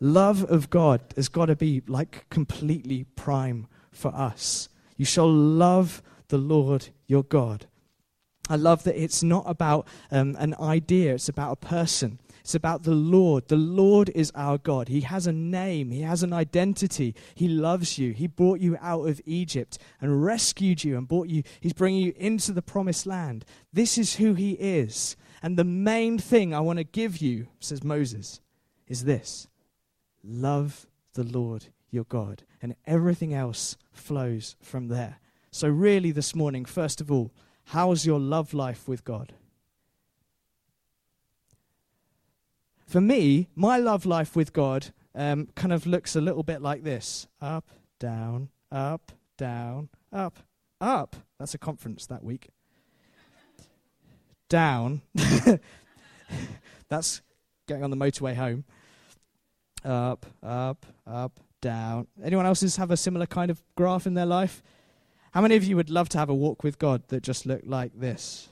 Love 0.00 0.44
of 0.50 0.70
God 0.70 1.02
has 1.16 1.28
got 1.28 1.46
to 1.46 1.56
be 1.56 1.82
like 1.86 2.28
completely 2.30 3.04
prime 3.16 3.66
for 3.92 4.14
us. 4.14 4.68
You 4.96 5.04
shall 5.04 5.30
love 5.30 6.02
the 6.28 6.38
Lord 6.38 6.88
your 7.06 7.22
God. 7.22 7.66
I 8.48 8.56
love 8.56 8.84
that 8.84 9.00
it's 9.00 9.22
not 9.22 9.44
about 9.46 9.86
um, 10.10 10.36
an 10.38 10.54
idea, 10.58 11.14
it's 11.14 11.28
about 11.28 11.52
a 11.52 11.56
person. 11.56 12.18
It's 12.40 12.54
about 12.54 12.82
the 12.82 12.94
Lord. 12.94 13.48
The 13.48 13.56
Lord 13.56 14.10
is 14.14 14.32
our 14.34 14.58
God. 14.58 14.88
He 14.88 15.02
has 15.02 15.26
a 15.26 15.32
name, 15.32 15.90
He 15.90 16.02
has 16.02 16.22
an 16.22 16.32
identity. 16.32 17.14
He 17.34 17.48
loves 17.48 17.98
you. 17.98 18.12
He 18.12 18.26
brought 18.26 18.60
you 18.60 18.76
out 18.80 19.08
of 19.08 19.20
Egypt 19.24 19.78
and 20.00 20.24
rescued 20.24 20.84
you 20.84 20.96
and 20.96 21.08
brought 21.08 21.28
you, 21.28 21.42
He's 21.60 21.72
bringing 21.72 22.02
you 22.02 22.14
into 22.16 22.52
the 22.52 22.62
promised 22.62 23.06
land. 23.06 23.44
This 23.72 23.98
is 23.98 24.16
who 24.16 24.34
He 24.34 24.52
is. 24.52 25.16
And 25.42 25.56
the 25.56 25.64
main 25.64 26.18
thing 26.18 26.54
I 26.54 26.60
want 26.60 26.78
to 26.78 26.84
give 26.84 27.18
you, 27.18 27.48
says 27.60 27.82
Moses, 27.82 28.40
is 28.86 29.04
this 29.04 29.48
love 30.22 30.86
the 31.14 31.24
Lord 31.24 31.66
your 31.90 32.04
God. 32.04 32.42
And 32.62 32.76
everything 32.86 33.34
else 33.34 33.76
flows 33.92 34.56
from 34.60 34.88
there. 34.88 35.18
So, 35.50 35.68
really, 35.68 36.12
this 36.12 36.34
morning, 36.34 36.64
first 36.64 37.00
of 37.00 37.10
all, 37.10 37.32
how's 37.66 38.06
your 38.06 38.20
love 38.20 38.54
life 38.54 38.86
with 38.86 39.04
God? 39.04 39.34
For 42.90 43.00
me, 43.00 43.46
my 43.54 43.78
love 43.78 44.04
life 44.04 44.34
with 44.34 44.52
God 44.52 44.88
um, 45.14 45.46
kind 45.54 45.72
of 45.72 45.86
looks 45.86 46.16
a 46.16 46.20
little 46.20 46.42
bit 46.42 46.60
like 46.60 46.82
this 46.82 47.28
up, 47.40 47.70
down, 48.00 48.48
up, 48.72 49.12
down, 49.38 49.90
up, 50.12 50.40
up. 50.80 51.14
That's 51.38 51.54
a 51.54 51.58
conference 51.58 52.06
that 52.06 52.24
week. 52.24 52.48
Down. 54.48 55.02
That's 56.88 57.22
getting 57.68 57.84
on 57.84 57.90
the 57.90 57.96
motorway 57.96 58.34
home. 58.34 58.64
Up, 59.84 60.26
up, 60.42 60.84
up, 61.06 61.38
down. 61.60 62.08
Anyone 62.24 62.44
else 62.44 62.74
have 62.74 62.90
a 62.90 62.96
similar 62.96 63.26
kind 63.26 63.52
of 63.52 63.62
graph 63.76 64.04
in 64.04 64.14
their 64.14 64.26
life? 64.26 64.64
How 65.30 65.42
many 65.42 65.54
of 65.54 65.62
you 65.62 65.76
would 65.76 65.90
love 65.90 66.08
to 66.08 66.18
have 66.18 66.28
a 66.28 66.34
walk 66.34 66.64
with 66.64 66.80
God 66.80 67.06
that 67.06 67.22
just 67.22 67.46
looked 67.46 67.68
like 67.68 67.92
this? 67.94 68.48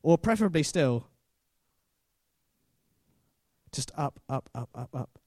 Or 0.00 0.16
preferably 0.16 0.62
still, 0.62 1.08
just 3.74 3.92
up, 3.96 4.20
up, 4.28 4.48
up, 4.54 4.70
up, 4.74 4.94
up. 4.94 5.18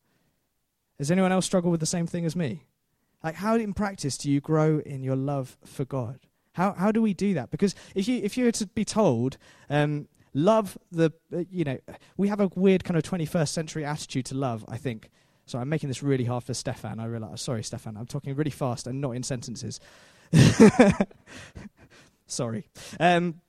Does 0.98 1.12
anyone 1.12 1.32
else 1.32 1.46
struggle 1.46 1.70
with 1.70 1.80
the 1.80 1.86
same 1.86 2.08
thing 2.08 2.26
as 2.26 2.36
me? 2.36 2.66
Like, 3.24 3.36
how 3.36 3.56
in 3.56 3.74
practice 3.74 4.18
do 4.18 4.32
you 4.32 4.42
grow 4.42 4.80
in 4.80 5.04
your 5.04 5.16
love 5.16 5.58
for 5.66 5.86
God? 5.86 6.20
How, 6.54 6.74
how 6.74 6.92
do 6.92 7.02
we 7.02 7.14
do 7.14 7.34
that? 7.36 7.52
Because 7.52 7.76
if 7.94 8.08
you, 8.08 8.22
if 8.24 8.38
you 8.38 8.46
were 8.46 8.52
to 8.54 8.66
be 8.68 8.86
told, 8.86 9.38
um, 9.70 10.08
love 10.34 10.78
the, 10.92 11.12
uh, 11.34 11.44
you 11.50 11.64
know, 11.64 11.78
we 12.16 12.30
have 12.30 12.40
a 12.40 12.50
weird 12.56 12.84
kind 12.84 12.98
of 12.98 13.04
21st 13.04 13.50
century 13.50 13.86
attitude 13.86 14.26
to 14.28 14.36
love, 14.36 14.66
I 14.68 14.78
think. 14.78 15.10
Sorry, 15.46 15.62
I'm 15.62 15.70
making 15.70 15.88
this 15.88 16.04
really 16.04 16.26
hard 16.26 16.44
for 16.44 16.54
Stefan. 16.54 17.00
I 17.00 17.06
realize. 17.06 17.42
Sorry, 17.42 17.64
Stefan. 17.64 17.96
I'm 17.96 18.06
talking 18.06 18.36
really 18.36 18.52
fast 18.52 18.86
and 18.86 19.00
not 19.00 19.12
in 19.12 19.24
sentences. 19.24 19.80
Sorry. 22.28 22.68
Um, 23.00 23.42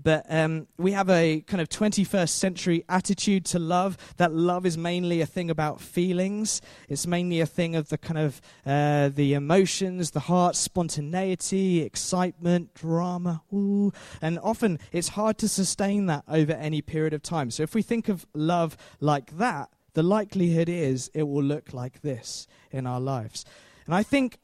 but 0.00 0.24
um, 0.28 0.66
we 0.78 0.92
have 0.92 1.08
a 1.10 1.40
kind 1.42 1.60
of 1.60 1.68
21st 1.68 2.28
century 2.28 2.84
attitude 2.88 3.44
to 3.46 3.58
love. 3.58 3.96
That 4.16 4.32
love 4.32 4.66
is 4.66 4.78
mainly 4.78 5.20
a 5.20 5.26
thing 5.26 5.50
about 5.50 5.80
feelings. 5.80 6.60
It's 6.88 7.06
mainly 7.06 7.40
a 7.40 7.46
thing 7.46 7.76
of 7.76 7.88
the 7.88 7.98
kind 7.98 8.18
of 8.18 8.40
uh, 8.64 9.08
the 9.08 9.34
emotions, 9.34 10.12
the 10.12 10.20
heart, 10.20 10.56
spontaneity, 10.56 11.82
excitement, 11.82 12.74
drama. 12.74 13.42
Ooh. 13.52 13.92
And 14.20 14.38
often 14.40 14.78
it's 14.92 15.08
hard 15.08 15.38
to 15.38 15.48
sustain 15.48 16.06
that 16.06 16.24
over 16.28 16.52
any 16.52 16.82
period 16.82 17.12
of 17.12 17.22
time. 17.22 17.50
So 17.50 17.62
if 17.62 17.74
we 17.74 17.82
think 17.82 18.08
of 18.08 18.26
love 18.34 18.76
like 19.00 19.38
that, 19.38 19.70
the 19.94 20.02
likelihood 20.02 20.68
is 20.68 21.10
it 21.14 21.24
will 21.24 21.42
look 21.42 21.74
like 21.74 22.00
this 22.00 22.46
in 22.70 22.86
our 22.86 23.00
lives. 23.00 23.44
And 23.86 23.94
I 23.94 24.02
think 24.02 24.38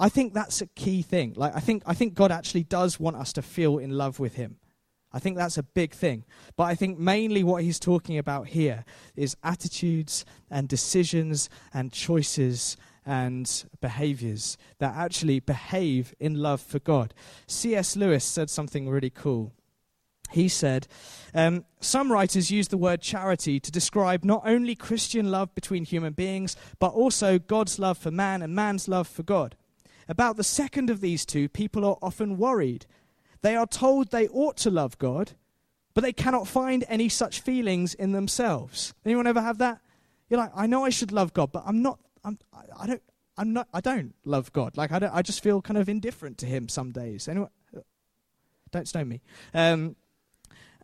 I 0.00 0.08
think 0.08 0.32
that's 0.32 0.62
a 0.62 0.66
key 0.66 1.02
thing. 1.02 1.34
Like 1.36 1.54
I 1.54 1.60
think 1.60 1.82
I 1.86 1.92
think 1.92 2.14
God 2.14 2.32
actually 2.32 2.64
does 2.64 2.98
want 2.98 3.16
us 3.16 3.34
to 3.34 3.42
feel 3.42 3.78
in 3.78 3.90
love 3.90 4.18
with 4.18 4.34
him. 4.34 4.56
I 5.12 5.18
think 5.18 5.36
that's 5.36 5.58
a 5.58 5.62
big 5.62 5.92
thing. 5.92 6.24
But 6.56 6.64
I 6.64 6.74
think 6.74 6.98
mainly 6.98 7.44
what 7.44 7.62
he's 7.62 7.78
talking 7.78 8.16
about 8.16 8.48
here 8.48 8.84
is 9.14 9.36
attitudes 9.42 10.24
and 10.50 10.68
decisions 10.68 11.50
and 11.74 11.92
choices 11.92 12.76
and 13.04 13.64
behaviors 13.80 14.56
that 14.78 14.94
actually 14.94 15.40
behave 15.40 16.14
in 16.18 16.36
love 16.36 16.60
for 16.60 16.78
God. 16.78 17.12
C.S. 17.46 17.96
Lewis 17.96 18.24
said 18.24 18.48
something 18.48 18.88
really 18.88 19.10
cool. 19.10 19.52
He 20.30 20.48
said, 20.48 20.86
um, 21.34 21.64
Some 21.80 22.12
writers 22.12 22.52
use 22.52 22.68
the 22.68 22.78
word 22.78 23.02
charity 23.02 23.58
to 23.58 23.70
describe 23.70 24.24
not 24.24 24.42
only 24.44 24.76
Christian 24.76 25.30
love 25.30 25.54
between 25.56 25.84
human 25.84 26.12
beings, 26.12 26.56
but 26.78 26.92
also 26.92 27.38
God's 27.38 27.80
love 27.80 27.98
for 27.98 28.12
man 28.12 28.42
and 28.42 28.54
man's 28.54 28.86
love 28.86 29.08
for 29.08 29.24
God. 29.24 29.56
About 30.10 30.36
the 30.36 30.44
second 30.44 30.90
of 30.90 31.00
these 31.00 31.24
two, 31.24 31.48
people 31.48 31.84
are 31.84 31.96
often 32.02 32.36
worried 32.36 32.84
they 33.42 33.56
are 33.56 33.66
told 33.66 34.10
they 34.10 34.28
ought 34.28 34.56
to 34.58 34.70
love 34.70 34.98
God, 34.98 35.32
but 35.94 36.02
they 36.02 36.12
cannot 36.12 36.46
find 36.46 36.84
any 36.88 37.08
such 37.08 37.40
feelings 37.40 37.94
in 37.94 38.12
themselves. 38.12 38.92
Anyone 39.04 39.26
ever 39.26 39.40
have 39.40 39.58
that? 39.58 39.80
You're 40.28 40.40
like, 40.40 40.52
I 40.54 40.66
know 40.66 40.84
I 40.84 40.90
should 40.90 41.12
love 41.12 41.32
God, 41.32 41.52
but 41.52 41.62
I'm 41.64 41.80
not. 41.80 41.98
I'm. 42.24 42.38
I 42.78 42.86
don't. 42.86 43.02
I'm 43.38 43.52
not. 43.52 43.68
I 43.72 43.80
don't 43.80 44.14
love 44.24 44.52
God. 44.52 44.76
Like 44.76 44.92
I 44.92 44.98
don't. 44.98 45.14
I 45.14 45.22
just 45.22 45.42
feel 45.42 45.62
kind 45.62 45.78
of 45.78 45.88
indifferent 45.88 46.38
to 46.38 46.46
Him 46.46 46.68
some 46.68 46.92
days. 46.92 47.28
Anyone? 47.28 47.50
Don't 48.72 48.86
stone 48.86 49.08
me. 49.08 49.20
Um, 49.54 49.96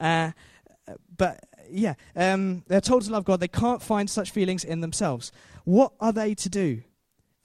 uh, 0.01 0.33
but 1.17 1.45
yeah, 1.69 1.95
um, 2.15 2.65
they're 2.69 2.81
told 2.81 3.03
to 3.03 3.13
love 3.13 3.25
God. 3.25 3.41
They 3.41 3.49
can't 3.49 3.83
find 3.83 4.09
such 4.09 4.31
feelings 4.31 4.65
in 4.65 4.81
themselves. 4.81 5.31
What 5.65 5.93
are 6.01 6.13
they 6.13 6.35
to 6.35 6.49
do? 6.49 6.83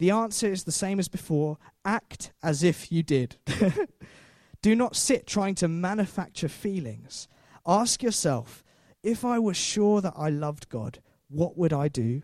The 0.02 0.10
answer 0.10 0.52
is 0.52 0.64
the 0.64 0.72
same 0.72 0.98
as 0.98 1.08
before 1.08 1.60
act 1.86 2.32
as 2.42 2.64
if 2.64 2.92
you 2.92 3.04
did. 3.04 3.36
Do 4.64 4.76
not 4.76 4.96
sit 4.96 5.28
trying 5.28 5.54
to 5.56 5.68
manufacture 5.68 6.48
feelings. 6.48 7.28
Ask 7.68 8.02
yourself 8.02 8.64
if 9.04 9.24
I 9.24 9.38
were 9.38 9.54
sure 9.54 10.02
that 10.02 10.16
I 10.18 10.30
loved 10.30 10.70
God, 10.70 11.04
what 11.28 11.56
would 11.56 11.72
I 11.72 11.88
do? 11.88 12.24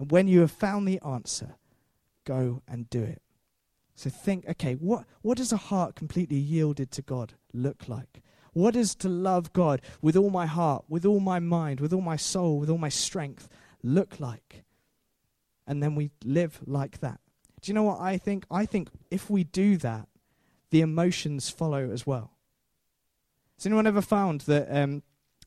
And 0.00 0.10
when 0.10 0.26
you 0.26 0.40
have 0.40 0.52
found 0.52 0.88
the 0.88 1.02
answer, 1.04 1.56
go 2.24 2.62
and 2.66 2.88
do 2.88 3.02
it. 3.02 3.20
So 3.94 4.08
think, 4.08 4.48
okay, 4.48 4.72
what, 4.72 5.04
what 5.20 5.36
does 5.36 5.52
a 5.52 5.58
heart 5.58 5.94
completely 5.94 6.38
yielded 6.38 6.90
to 6.92 7.02
God 7.02 7.34
look 7.52 7.90
like? 7.90 8.22
What 8.54 8.74
is 8.74 8.94
to 8.94 9.10
love 9.10 9.52
God 9.52 9.82
with 10.00 10.16
all 10.16 10.30
my 10.30 10.46
heart, 10.46 10.86
with 10.88 11.04
all 11.04 11.20
my 11.20 11.40
mind, 11.40 11.78
with 11.78 11.92
all 11.92 12.00
my 12.00 12.16
soul, 12.16 12.58
with 12.58 12.70
all 12.70 12.78
my 12.78 12.88
strength 12.88 13.50
look 13.82 14.18
like? 14.18 14.64
And 15.66 15.82
then 15.82 15.94
we 15.94 16.10
live 16.24 16.60
like 16.66 17.00
that. 17.00 17.20
Do 17.60 17.70
you 17.70 17.74
know 17.74 17.84
what 17.84 18.00
I 18.00 18.18
think? 18.18 18.44
I 18.50 18.66
think 18.66 18.88
if 19.10 19.30
we 19.30 19.44
do 19.44 19.76
that, 19.78 20.08
the 20.70 20.80
emotions 20.80 21.48
follow 21.48 21.90
as 21.90 22.06
well. 22.06 22.32
Has 23.58 23.66
anyone 23.66 23.86
ever 23.86 24.02
found 24.02 24.40
that 24.42 24.66
um, 24.76 25.02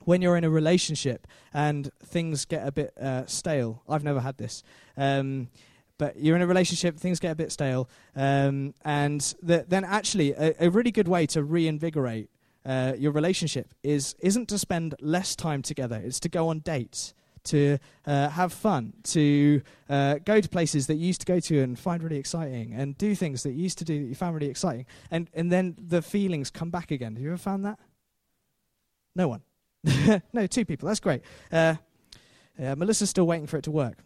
when 0.06 0.22
you're 0.22 0.38
in 0.38 0.46
a 0.46 0.50
relationship 0.50 1.28
and 1.54 1.90
things 2.02 2.46
get 2.46 2.66
a 2.66 2.72
bit 2.72 2.98
uh, 2.98 3.26
stale? 3.26 3.84
I've 3.90 4.04
never 4.04 4.22
had 4.22 4.38
this. 4.38 4.64
Um, 4.96 5.50
but 5.98 6.18
you're 6.18 6.36
in 6.36 6.42
a 6.42 6.48
relationship, 6.48 6.98
things 6.98 7.20
get 7.20 7.32
a 7.32 7.36
bit 7.36 7.52
stale, 7.52 7.90
um, 8.16 8.74
and 8.84 9.22
the, 9.42 9.66
then 9.68 9.84
actually 9.84 10.34
a, 10.34 10.54
a, 10.60 10.70
really 10.70 10.92
good 10.92 11.08
way 11.08 11.26
to 11.28 11.42
reinvigorate 11.42 12.30
uh, 12.66 12.94
your 12.98 13.12
relationship 13.12 13.74
is 13.82 14.16
isn't 14.20 14.50
to 14.50 14.58
spend 14.58 14.96
less 15.00 15.36
time 15.36 15.62
together; 15.62 16.02
it's 16.04 16.20
to 16.20 16.30
go 16.30 16.50
on 16.50 16.60
dates 16.60 17.14
to 17.46 17.78
uh, 18.06 18.30
have 18.30 18.54
fun, 18.54 18.94
to 19.04 19.62
uh, 19.90 20.16
go 20.26 20.42
to 20.42 20.50
places 20.50 20.88
that 20.88 20.96
you 20.96 21.08
used 21.08 21.22
to 21.22 21.26
go 21.26 21.40
to 21.40 21.62
and 21.62 21.78
find 21.78 22.04
really 22.04 22.18
exciting, 22.18 22.74
and 22.74 22.98
do 22.98 23.16
things 23.16 23.44
that 23.44 23.52
you 23.52 23.64
used 23.64 23.78
to 23.80 23.86
do 23.86 24.02
that 24.02 24.08
you 24.08 24.16
found 24.16 24.34
really 24.36 24.50
exciting, 24.50 24.86
and, 25.12 25.30
and 25.34 25.52
then 25.52 25.76
the 25.78 26.02
feelings 26.02 26.50
come 26.50 26.70
back 26.70 26.92
again. 26.92 27.16
Have 27.16 27.24
you 27.24 27.30
ever 27.30 27.38
found 27.38 27.66
that? 27.66 27.80
No 29.16 29.28
one. 29.28 29.42
no, 30.34 30.48
two 30.48 30.66
people. 30.66 30.88
That's 30.88 31.00
great. 31.00 31.22
Uh, 31.52 31.76
Melissa's 32.58 33.10
still 33.10 33.28
waiting 33.28 33.48
for 33.48 33.58
it 33.58 33.64
to 33.64 33.72
work. 33.72 34.00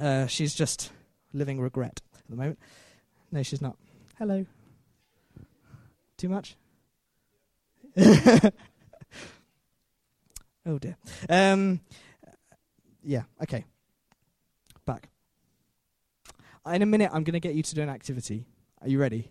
Uh, 0.00 0.26
she's 0.26 0.54
just 0.54 0.92
living 1.32 1.60
regret 1.60 2.00
at 2.14 2.30
the 2.30 2.36
moment. 2.36 2.58
No, 3.30 3.42
she's 3.42 3.60
not. 3.60 3.76
Hello. 4.18 4.46
Too 6.16 6.28
much? 6.28 6.56
oh 10.66 10.78
dear. 10.78 10.96
Um, 11.28 11.80
yeah, 13.08 13.22
okay. 13.42 13.64
Back. 14.84 15.08
In 16.70 16.82
a 16.82 16.86
minute, 16.86 17.10
I'm 17.10 17.24
going 17.24 17.32
to 17.32 17.40
get 17.40 17.54
you 17.54 17.62
to 17.62 17.74
do 17.74 17.80
an 17.80 17.88
activity. 17.88 18.44
Are 18.82 18.88
you 18.88 19.00
ready? 19.00 19.30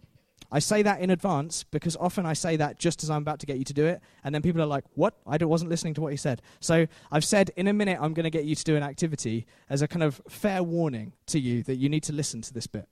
I 0.52 0.58
say 0.58 0.82
that 0.82 1.00
in 1.00 1.12
advance 1.12 1.64
because 1.64 1.96
often 1.96 2.26
I 2.26 2.34
say 2.34 2.56
that 2.56 2.80
just 2.80 3.04
as 3.04 3.12
I'm 3.12 3.22
about 3.22 3.40
to 3.42 3.46
get 3.46 3.60
you 3.60 3.66
to 3.66 3.74
do 3.74 3.86
it, 3.86 4.02
and 4.24 4.34
then 4.34 4.42
people 4.42 4.64
are 4.64 4.68
like, 4.68 4.84
What? 4.96 5.16
I 5.28 5.38
wasn't 5.46 5.70
listening 5.70 5.94
to 5.94 6.02
what 6.02 6.12
he 6.12 6.18
said. 6.18 6.42
So 6.60 6.88
I've 7.12 7.24
said, 7.24 7.52
In 7.56 7.68
a 7.68 7.74
minute, 7.74 8.00
I'm 8.02 8.16
going 8.16 8.24
to 8.24 8.32
get 8.32 8.46
you 8.46 8.56
to 8.56 8.64
do 8.64 8.76
an 8.76 8.82
activity 8.82 9.46
as 9.70 9.84
a 9.84 9.88
kind 9.88 10.02
of 10.02 10.20
fair 10.28 10.64
warning 10.64 11.14
to 11.28 11.40
you 11.40 11.62
that 11.64 11.76
you 11.76 11.88
need 11.88 12.04
to 12.04 12.14
listen 12.14 12.42
to 12.42 12.54
this 12.54 12.66
bit. 12.66 12.88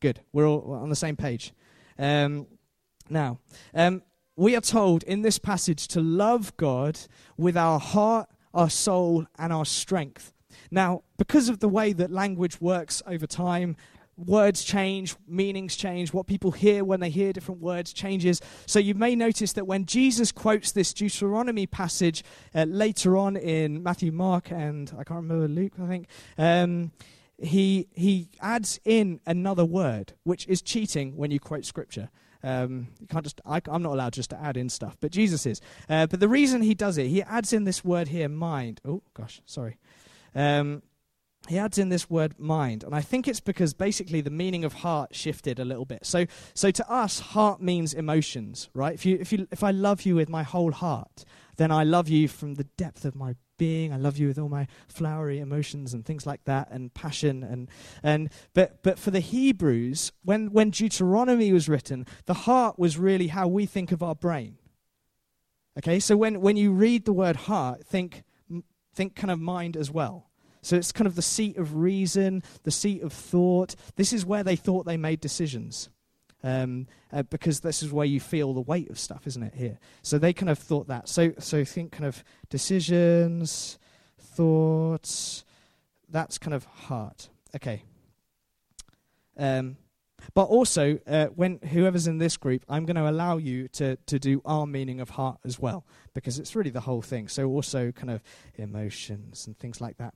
Good. 0.00 0.20
We're 0.32 0.48
all 0.48 0.72
on 0.72 0.90
the 0.90 0.96
same 0.96 1.14
page. 1.14 1.52
Um, 1.96 2.48
now, 3.08 3.38
um, 3.72 4.02
we 4.34 4.56
are 4.56 4.60
told 4.60 5.04
in 5.04 5.22
this 5.22 5.38
passage 5.38 5.86
to 5.88 6.00
love 6.00 6.56
God 6.56 6.98
with 7.36 7.56
our 7.56 7.78
heart, 7.78 8.28
our 8.54 8.70
soul, 8.70 9.26
and 9.38 9.52
our 9.52 9.64
strength. 9.64 10.32
Now, 10.70 11.02
because 11.16 11.48
of 11.48 11.60
the 11.60 11.68
way 11.68 11.92
that 11.92 12.10
language 12.10 12.60
works 12.60 13.02
over 13.06 13.26
time, 13.26 13.76
words 14.16 14.62
change, 14.62 15.16
meanings 15.26 15.76
change, 15.76 16.12
what 16.12 16.26
people 16.26 16.50
hear 16.50 16.84
when 16.84 17.00
they 17.00 17.10
hear 17.10 17.32
different 17.32 17.60
words 17.60 17.92
changes. 17.92 18.40
So 18.66 18.78
you 18.78 18.94
may 18.94 19.16
notice 19.16 19.52
that 19.54 19.66
when 19.66 19.86
Jesus 19.86 20.32
quotes 20.32 20.72
this 20.72 20.92
Deuteronomy 20.92 21.66
passage 21.66 22.22
uh, 22.54 22.64
later 22.64 23.16
on 23.16 23.36
in 23.36 23.82
Matthew, 23.82 24.12
Mark, 24.12 24.50
and 24.50 24.90
I 24.92 25.04
can't 25.04 25.22
remember 25.22 25.48
Luke, 25.48 25.72
I 25.82 25.86
think. 25.86 26.06
Um, 26.38 26.92
he, 27.38 27.88
he 27.92 28.28
adds 28.40 28.78
in 28.84 29.20
another 29.26 29.64
word, 29.64 30.12
which 30.22 30.46
is 30.46 30.62
cheating 30.62 31.16
when 31.16 31.30
you 31.30 31.40
quote 31.40 31.64
scripture. 31.64 32.10
Um, 32.42 32.88
you 33.00 33.06
can't 33.06 33.24
just, 33.24 33.40
I, 33.44 33.60
am 33.70 33.82
not 33.82 33.92
allowed 33.92 34.12
just 34.12 34.30
to 34.30 34.40
add 34.40 34.56
in 34.56 34.68
stuff, 34.68 34.96
but 35.00 35.12
Jesus 35.12 35.46
is. 35.46 35.60
Uh, 35.88 36.06
but 36.06 36.20
the 36.20 36.28
reason 36.28 36.62
he 36.62 36.74
does 36.74 36.98
it, 36.98 37.08
he 37.08 37.22
adds 37.22 37.52
in 37.52 37.64
this 37.64 37.84
word 37.84 38.08
here, 38.08 38.28
mind. 38.28 38.80
Oh, 38.84 39.02
gosh, 39.14 39.40
sorry. 39.46 39.78
Um, 40.34 40.82
he 41.48 41.58
adds 41.58 41.78
in 41.78 41.88
this 41.88 42.08
word 42.08 42.38
mind 42.38 42.84
and 42.84 42.94
i 42.94 43.00
think 43.00 43.26
it's 43.26 43.40
because 43.40 43.74
basically 43.74 44.20
the 44.20 44.30
meaning 44.30 44.64
of 44.64 44.74
heart 44.74 45.14
shifted 45.14 45.58
a 45.58 45.64
little 45.64 45.84
bit 45.84 46.04
so 46.06 46.26
so 46.54 46.70
to 46.70 46.88
us 46.90 47.18
heart 47.18 47.60
means 47.60 47.92
emotions 47.92 48.68
right 48.74 48.94
if 48.94 49.04
you 49.04 49.18
if 49.20 49.32
you 49.32 49.46
if 49.50 49.62
i 49.62 49.70
love 49.70 50.02
you 50.02 50.14
with 50.14 50.28
my 50.28 50.42
whole 50.42 50.72
heart 50.72 51.24
then 51.56 51.70
i 51.70 51.82
love 51.82 52.08
you 52.08 52.28
from 52.28 52.54
the 52.54 52.64
depth 52.76 53.04
of 53.04 53.14
my 53.14 53.34
being. 53.62 53.92
I 53.92 53.96
love 53.96 54.18
you 54.18 54.26
with 54.26 54.40
all 54.40 54.48
my 54.48 54.66
flowery 54.88 55.38
emotions 55.38 55.94
and 55.94 56.04
things 56.04 56.26
like 56.26 56.42
that, 56.46 56.68
and 56.72 56.92
passion. 56.92 57.44
And, 57.44 57.70
and 58.02 58.28
but 58.54 58.82
but 58.82 58.98
for 58.98 59.12
the 59.12 59.20
Hebrews, 59.20 60.10
when 60.24 60.50
when 60.50 60.70
Deuteronomy 60.70 61.52
was 61.52 61.68
written, 61.68 62.04
the 62.24 62.34
heart 62.34 62.76
was 62.76 62.98
really 62.98 63.28
how 63.28 63.46
we 63.46 63.64
think 63.64 63.92
of 63.92 64.02
our 64.02 64.16
brain. 64.16 64.56
Okay, 65.78 66.00
so 66.00 66.16
when 66.16 66.40
when 66.40 66.56
you 66.56 66.72
read 66.72 67.04
the 67.04 67.12
word 67.12 67.36
heart, 67.36 67.86
think 67.86 68.24
think 68.92 69.14
kind 69.14 69.30
of 69.30 69.38
mind 69.38 69.76
as 69.76 69.92
well. 69.92 70.28
So 70.60 70.74
it's 70.74 70.90
kind 70.90 71.06
of 71.06 71.14
the 71.14 71.22
seat 71.22 71.56
of 71.56 71.76
reason, 71.76 72.42
the 72.64 72.72
seat 72.72 73.00
of 73.02 73.12
thought. 73.12 73.76
This 73.94 74.12
is 74.12 74.26
where 74.26 74.42
they 74.42 74.56
thought 74.56 74.86
they 74.86 74.96
made 74.96 75.20
decisions 75.20 75.88
um, 76.42 76.86
uh, 77.12 77.22
because 77.22 77.60
this 77.60 77.82
is 77.82 77.92
where 77.92 78.06
you 78.06 78.20
feel 78.20 78.52
the 78.54 78.60
weight 78.60 78.90
of 78.90 78.98
stuff, 78.98 79.26
isn't 79.26 79.42
it? 79.42 79.54
Here, 79.54 79.78
so 80.02 80.18
they 80.18 80.32
kind 80.32 80.50
of 80.50 80.58
thought 80.58 80.88
that. 80.88 81.08
So, 81.08 81.32
so 81.38 81.64
think 81.64 81.92
kind 81.92 82.06
of 82.06 82.24
decisions, 82.48 83.78
thoughts. 84.18 85.44
That's 86.08 86.38
kind 86.38 86.54
of 86.54 86.64
heart. 86.64 87.30
Okay. 87.56 87.84
Um, 89.36 89.76
but 90.34 90.44
also, 90.44 90.98
uh, 91.06 91.26
when 91.26 91.58
whoever's 91.58 92.06
in 92.06 92.18
this 92.18 92.36
group, 92.36 92.64
I'm 92.68 92.84
going 92.84 92.96
to 92.96 93.08
allow 93.08 93.38
you 93.38 93.68
to 93.68 93.96
to 93.96 94.18
do 94.18 94.40
our 94.44 94.66
meaning 94.66 95.00
of 95.00 95.10
heart 95.10 95.38
as 95.44 95.58
well, 95.58 95.84
because 96.14 96.38
it's 96.38 96.54
really 96.54 96.70
the 96.70 96.80
whole 96.80 97.02
thing. 97.02 97.28
So 97.28 97.48
also 97.48 97.92
kind 97.92 98.10
of 98.10 98.22
emotions 98.54 99.46
and 99.46 99.58
things 99.58 99.80
like 99.80 99.96
that. 99.98 100.14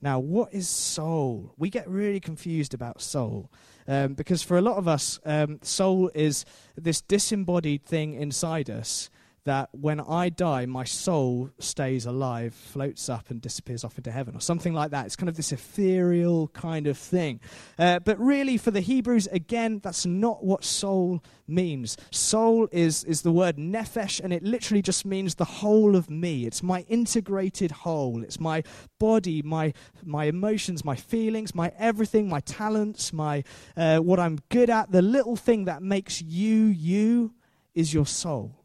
Now, 0.00 0.18
what 0.18 0.52
is 0.52 0.68
soul? 0.68 1.54
We 1.56 1.70
get 1.70 1.88
really 1.88 2.20
confused 2.20 2.74
about 2.74 3.00
soul. 3.00 3.50
Um, 3.88 4.14
because 4.14 4.42
for 4.42 4.58
a 4.58 4.62
lot 4.62 4.76
of 4.76 4.88
us, 4.88 5.18
um, 5.24 5.58
soul 5.62 6.10
is 6.14 6.44
this 6.76 7.00
disembodied 7.00 7.84
thing 7.84 8.14
inside 8.14 8.68
us 8.68 9.10
that 9.46 9.70
when 9.72 10.00
I 10.00 10.28
die, 10.28 10.66
my 10.66 10.84
soul 10.84 11.50
stays 11.58 12.04
alive, 12.04 12.54
floats 12.54 13.08
up, 13.08 13.30
and 13.30 13.40
disappears 13.40 13.82
off 13.82 13.96
into 13.96 14.10
heaven, 14.10 14.36
or 14.36 14.40
something 14.40 14.74
like 14.74 14.90
that. 14.90 15.06
It's 15.06 15.16
kind 15.16 15.28
of 15.28 15.36
this 15.36 15.52
ethereal 15.52 16.48
kind 16.48 16.86
of 16.86 16.98
thing. 16.98 17.40
Uh, 17.78 17.98
but 18.00 18.18
really, 18.20 18.58
for 18.58 18.70
the 18.70 18.80
Hebrews, 18.80 19.26
again, 19.28 19.80
that's 19.82 20.04
not 20.04 20.44
what 20.44 20.64
soul 20.64 21.22
means. 21.48 21.96
Soul 22.10 22.68
is, 22.72 23.04
is 23.04 23.22
the 23.22 23.32
word 23.32 23.56
nephesh, 23.56 24.20
and 24.20 24.32
it 24.32 24.42
literally 24.42 24.82
just 24.82 25.06
means 25.06 25.36
the 25.36 25.44
whole 25.44 25.96
of 25.96 26.10
me. 26.10 26.44
It's 26.44 26.62
my 26.62 26.80
integrated 26.88 27.70
whole. 27.70 28.22
It's 28.22 28.40
my 28.40 28.62
body, 28.98 29.42
my, 29.42 29.72
my 30.04 30.24
emotions, 30.24 30.84
my 30.84 30.96
feelings, 30.96 31.54
my 31.54 31.72
everything, 31.78 32.28
my 32.28 32.40
talents, 32.40 33.12
my, 33.12 33.44
uh, 33.76 33.98
what 33.98 34.18
I'm 34.18 34.38
good 34.48 34.70
at. 34.70 34.90
The 34.92 35.02
little 35.02 35.36
thing 35.36 35.66
that 35.66 35.82
makes 35.82 36.20
you, 36.20 36.66
you 36.66 37.32
is 37.74 37.94
your 37.94 38.06
soul. 38.06 38.55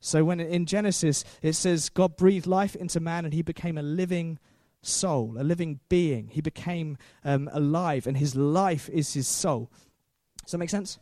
So 0.00 0.24
when 0.24 0.40
in 0.40 0.66
Genesis 0.66 1.24
it 1.42 1.52
says 1.54 1.88
God 1.88 2.16
breathed 2.16 2.46
life 2.46 2.74
into 2.74 3.00
man 3.00 3.24
and 3.24 3.34
he 3.34 3.42
became 3.42 3.76
a 3.76 3.82
living 3.82 4.38
soul, 4.82 5.36
a 5.38 5.44
living 5.44 5.80
being. 5.88 6.28
He 6.28 6.40
became 6.40 6.96
um, 7.24 7.48
alive 7.52 8.06
and 8.06 8.16
his 8.16 8.34
life 8.34 8.88
is 8.88 9.12
his 9.12 9.28
soul. 9.28 9.70
Does 10.42 10.52
that 10.52 10.58
make 10.58 10.70
sense? 10.70 10.98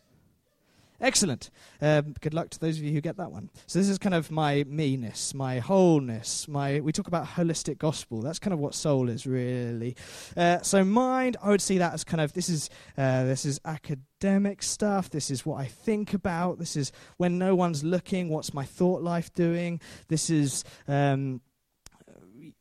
Excellent. 1.00 1.50
Um, 1.80 2.14
good 2.20 2.34
luck 2.34 2.50
to 2.50 2.58
those 2.58 2.76
of 2.76 2.82
you 2.82 2.92
who 2.92 3.00
get 3.00 3.16
that 3.18 3.30
one. 3.30 3.50
So 3.66 3.78
this 3.78 3.88
is 3.88 3.98
kind 3.98 4.14
of 4.14 4.32
my 4.32 4.64
me-ness, 4.66 5.32
my 5.32 5.60
wholeness. 5.60 6.48
My 6.48 6.80
we 6.80 6.90
talk 6.90 7.06
about 7.06 7.24
holistic 7.24 7.78
gospel. 7.78 8.20
That's 8.20 8.40
kind 8.40 8.52
of 8.52 8.58
what 8.58 8.74
soul 8.74 9.08
is 9.08 9.24
really. 9.24 9.94
Uh, 10.36 10.60
so 10.62 10.84
mind, 10.84 11.36
I 11.40 11.50
would 11.50 11.62
see 11.62 11.78
that 11.78 11.94
as 11.94 12.02
kind 12.02 12.20
of 12.20 12.32
this 12.32 12.48
is 12.48 12.68
uh, 12.96 13.24
this 13.24 13.44
is 13.44 13.60
academic 13.64 14.60
stuff. 14.60 15.08
This 15.08 15.30
is 15.30 15.46
what 15.46 15.60
I 15.60 15.66
think 15.66 16.14
about. 16.14 16.58
This 16.58 16.74
is 16.74 16.90
when 17.16 17.38
no 17.38 17.54
one's 17.54 17.84
looking. 17.84 18.28
What's 18.28 18.52
my 18.52 18.64
thought 18.64 19.00
life 19.00 19.32
doing? 19.34 19.80
This 20.08 20.30
is 20.30 20.64
um, 20.88 21.42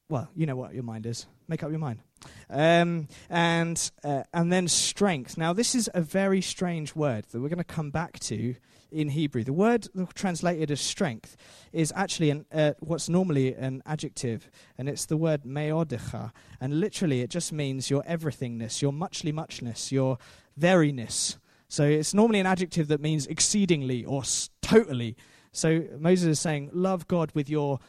well, 0.09 0.29
you 0.35 0.45
know 0.45 0.55
what 0.55 0.75
your 0.75 0.83
mind 0.83 1.07
is. 1.07 1.25
Make 1.47 1.63
up 1.63 1.71
your 1.71 1.79
mind. 1.79 2.06
Um, 2.49 3.07
and 3.29 3.91
uh, 4.03 4.23
and 4.33 4.51
then 4.51 4.67
strength. 4.67 5.37
Now, 5.37 5.53
this 5.53 5.75
is 5.75 5.89
a 5.93 6.01
very 6.01 6.41
strange 6.41 6.95
word 6.95 7.25
that 7.31 7.41
we're 7.41 7.49
going 7.49 7.57
to 7.57 7.63
come 7.63 7.91
back 7.91 8.19
to 8.21 8.55
in 8.91 9.09
Hebrew. 9.09 9.43
The 9.43 9.53
word 9.53 9.87
translated 10.13 10.71
as 10.71 10.79
strength 10.79 11.35
is 11.73 11.91
actually 11.95 12.29
an, 12.29 12.45
uh, 12.51 12.73
what's 12.79 13.09
normally 13.09 13.53
an 13.53 13.83
adjective, 13.85 14.49
and 14.77 14.87
it's 14.87 15.05
the 15.05 15.17
word 15.17 15.43
meodicha. 15.43 16.31
And 16.61 16.79
literally, 16.79 17.21
it 17.21 17.29
just 17.29 17.51
means 17.51 17.89
your 17.89 18.03
everythingness, 18.03 18.81
your 18.81 18.93
muchly 18.93 19.31
muchness, 19.31 19.91
your 19.91 20.17
veryness. 20.59 21.37
So 21.69 21.83
it's 21.83 22.13
normally 22.13 22.39
an 22.39 22.45
adjective 22.45 22.87
that 22.87 23.01
means 23.01 23.27
exceedingly 23.27 24.05
or 24.05 24.21
s- 24.21 24.49
totally. 24.61 25.17
So 25.51 25.83
Moses 25.99 26.27
is 26.27 26.39
saying, 26.39 26.69
Love 26.71 27.07
God 27.07 27.31
with 27.33 27.49
your 27.49 27.79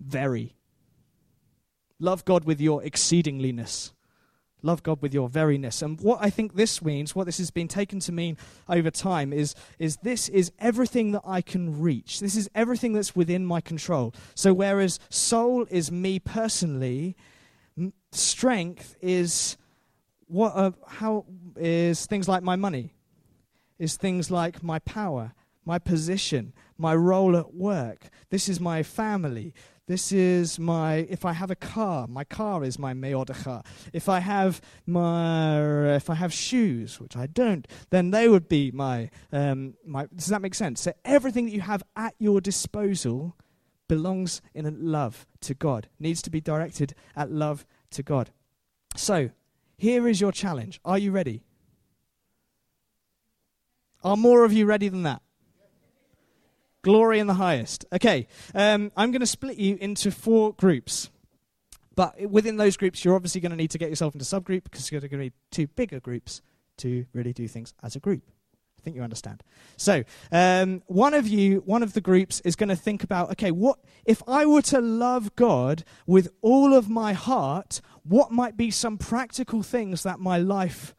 very. 0.00 0.54
Love 2.00 2.24
God 2.24 2.44
with 2.44 2.60
your 2.60 2.82
exceedingliness. 2.82 3.92
Love 4.62 4.82
God 4.82 5.02
with 5.02 5.12
your 5.12 5.28
veryness. 5.28 5.82
And 5.82 6.00
what 6.00 6.18
I 6.22 6.30
think 6.30 6.54
this 6.54 6.82
means, 6.82 7.14
what 7.14 7.26
this 7.26 7.36
has 7.36 7.50
been 7.50 7.68
taken 7.68 8.00
to 8.00 8.12
mean 8.12 8.38
over 8.66 8.90
time, 8.90 9.30
is, 9.30 9.54
is 9.78 9.98
this 9.98 10.30
is 10.30 10.52
everything 10.58 11.12
that 11.12 11.22
I 11.26 11.42
can 11.42 11.80
reach. 11.80 12.20
This 12.20 12.34
is 12.34 12.48
everything 12.54 12.94
that's 12.94 13.14
within 13.14 13.44
my 13.44 13.60
control. 13.60 14.14
So, 14.34 14.54
whereas 14.54 14.98
soul 15.10 15.66
is 15.70 15.92
me 15.92 16.18
personally, 16.18 17.14
strength 18.12 18.96
is 19.02 19.58
what 20.28 20.52
uh, 20.56 20.70
how 20.86 21.26
is 21.56 22.06
things 22.06 22.26
like 22.26 22.42
my 22.42 22.56
money, 22.56 22.94
is 23.78 23.96
things 23.96 24.30
like 24.30 24.62
my 24.62 24.78
power, 24.78 25.34
my 25.66 25.78
position, 25.78 26.54
my 26.78 26.94
role 26.94 27.36
at 27.36 27.54
work. 27.54 28.08
This 28.30 28.48
is 28.48 28.60
my 28.60 28.82
family. 28.82 29.52
This 29.86 30.12
is 30.12 30.58
my, 30.58 31.06
if 31.10 31.26
I 31.26 31.34
have 31.34 31.50
a 31.50 31.56
car, 31.56 32.06
my 32.06 32.24
car 32.24 32.64
is 32.64 32.78
my 32.78 32.94
meodecha. 32.94 33.64
If 33.92 34.08
I 34.08 34.20
have 34.20 34.62
my, 34.86 35.94
if 35.94 36.08
I 36.08 36.14
have 36.14 36.32
shoes, 36.32 36.98
which 36.98 37.16
I 37.16 37.26
don't, 37.26 37.68
then 37.90 38.10
they 38.10 38.26
would 38.26 38.48
be 38.48 38.70
my, 38.70 39.10
um, 39.30 39.74
my, 39.84 40.06
does 40.14 40.28
that 40.28 40.40
make 40.40 40.54
sense? 40.54 40.80
So 40.80 40.94
everything 41.04 41.44
that 41.44 41.52
you 41.52 41.60
have 41.60 41.82
at 41.96 42.14
your 42.18 42.40
disposal 42.40 43.36
belongs 43.86 44.40
in 44.54 44.90
love 44.90 45.26
to 45.42 45.52
God, 45.52 45.88
needs 45.98 46.22
to 46.22 46.30
be 46.30 46.40
directed 46.40 46.94
at 47.14 47.30
love 47.30 47.66
to 47.90 48.02
God. 48.02 48.30
So, 48.96 49.30
here 49.76 50.08
is 50.08 50.18
your 50.18 50.32
challenge. 50.32 50.80
Are 50.84 50.98
you 50.98 51.10
ready? 51.10 51.42
Are 54.02 54.16
more 54.16 54.44
of 54.44 54.52
you 54.52 54.64
ready 54.64 54.88
than 54.88 55.02
that? 55.02 55.20
Glory 56.84 57.18
in 57.18 57.26
the 57.26 57.34
highest. 57.34 57.86
Okay, 57.94 58.28
um, 58.54 58.92
I'm 58.94 59.10
going 59.10 59.20
to 59.20 59.26
split 59.26 59.56
you 59.56 59.78
into 59.80 60.10
four 60.10 60.52
groups. 60.52 61.10
But 61.96 62.28
within 62.28 62.58
those 62.58 62.76
groups, 62.76 63.02
you're 63.04 63.14
obviously 63.14 63.40
going 63.40 63.50
to 63.50 63.56
need 63.56 63.70
to 63.70 63.78
get 63.78 63.88
yourself 63.88 64.14
into 64.14 64.26
subgroup 64.26 64.64
because 64.64 64.92
you're 64.92 65.00
going 65.00 65.10
to 65.10 65.16
need 65.16 65.32
two 65.50 65.66
bigger 65.66 65.98
groups 65.98 66.42
to 66.78 67.06
really 67.14 67.32
do 67.32 67.48
things 67.48 67.72
as 67.82 67.96
a 67.96 68.00
group. 68.00 68.22
I 68.78 68.82
think 68.82 68.96
you 68.96 69.02
understand. 69.02 69.42
So, 69.78 70.04
um, 70.30 70.82
one 70.86 71.14
of 71.14 71.26
you, 71.26 71.62
one 71.64 71.82
of 71.82 71.94
the 71.94 72.02
groups 72.02 72.40
is 72.40 72.54
going 72.54 72.68
to 72.68 72.76
think 72.76 73.02
about 73.02 73.30
okay, 73.30 73.50
what 73.50 73.78
if 74.04 74.22
I 74.28 74.44
were 74.44 74.62
to 74.62 74.82
love 74.82 75.34
God 75.36 75.84
with 76.06 76.28
all 76.42 76.74
of 76.74 76.90
my 76.90 77.14
heart? 77.14 77.80
What 78.02 78.30
might 78.30 78.58
be 78.58 78.70
some 78.70 78.98
practical 78.98 79.62
things 79.62 80.02
that 80.02 80.20
my 80.20 80.36
life 80.36 80.94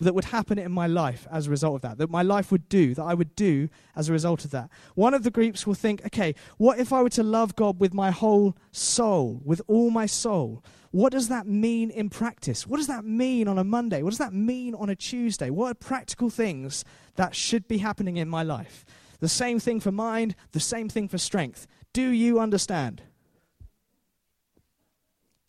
that 0.00 0.14
would 0.14 0.26
happen 0.26 0.58
in 0.58 0.72
my 0.72 0.86
life 0.86 1.26
as 1.30 1.46
a 1.46 1.50
result 1.50 1.76
of 1.76 1.82
that, 1.82 1.98
that 1.98 2.10
my 2.10 2.22
life 2.22 2.50
would 2.50 2.68
do, 2.68 2.94
that 2.94 3.02
I 3.02 3.14
would 3.14 3.34
do 3.36 3.68
as 3.96 4.08
a 4.08 4.12
result 4.12 4.44
of 4.44 4.50
that. 4.50 4.70
One 4.94 5.14
of 5.14 5.22
the 5.22 5.30
groups 5.30 5.66
will 5.66 5.74
think, 5.74 6.04
okay, 6.06 6.34
what 6.58 6.78
if 6.78 6.92
I 6.92 7.02
were 7.02 7.10
to 7.10 7.22
love 7.22 7.56
God 7.56 7.80
with 7.80 7.94
my 7.94 8.10
whole 8.10 8.56
soul, 8.72 9.40
with 9.44 9.62
all 9.66 9.90
my 9.90 10.06
soul? 10.06 10.64
What 10.90 11.12
does 11.12 11.28
that 11.28 11.46
mean 11.46 11.90
in 11.90 12.08
practice? 12.08 12.66
What 12.66 12.76
does 12.76 12.86
that 12.86 13.04
mean 13.04 13.48
on 13.48 13.58
a 13.58 13.64
Monday? 13.64 14.02
What 14.02 14.10
does 14.10 14.18
that 14.18 14.32
mean 14.32 14.74
on 14.74 14.88
a 14.88 14.94
Tuesday? 14.94 15.50
What 15.50 15.70
are 15.72 15.74
practical 15.74 16.30
things 16.30 16.84
that 17.16 17.34
should 17.34 17.66
be 17.66 17.78
happening 17.78 18.16
in 18.16 18.28
my 18.28 18.42
life? 18.42 18.84
The 19.20 19.28
same 19.28 19.58
thing 19.58 19.80
for 19.80 19.90
mind, 19.90 20.36
the 20.52 20.60
same 20.60 20.88
thing 20.88 21.08
for 21.08 21.18
strength. 21.18 21.66
Do 21.92 22.10
you 22.10 22.38
understand? 22.38 23.02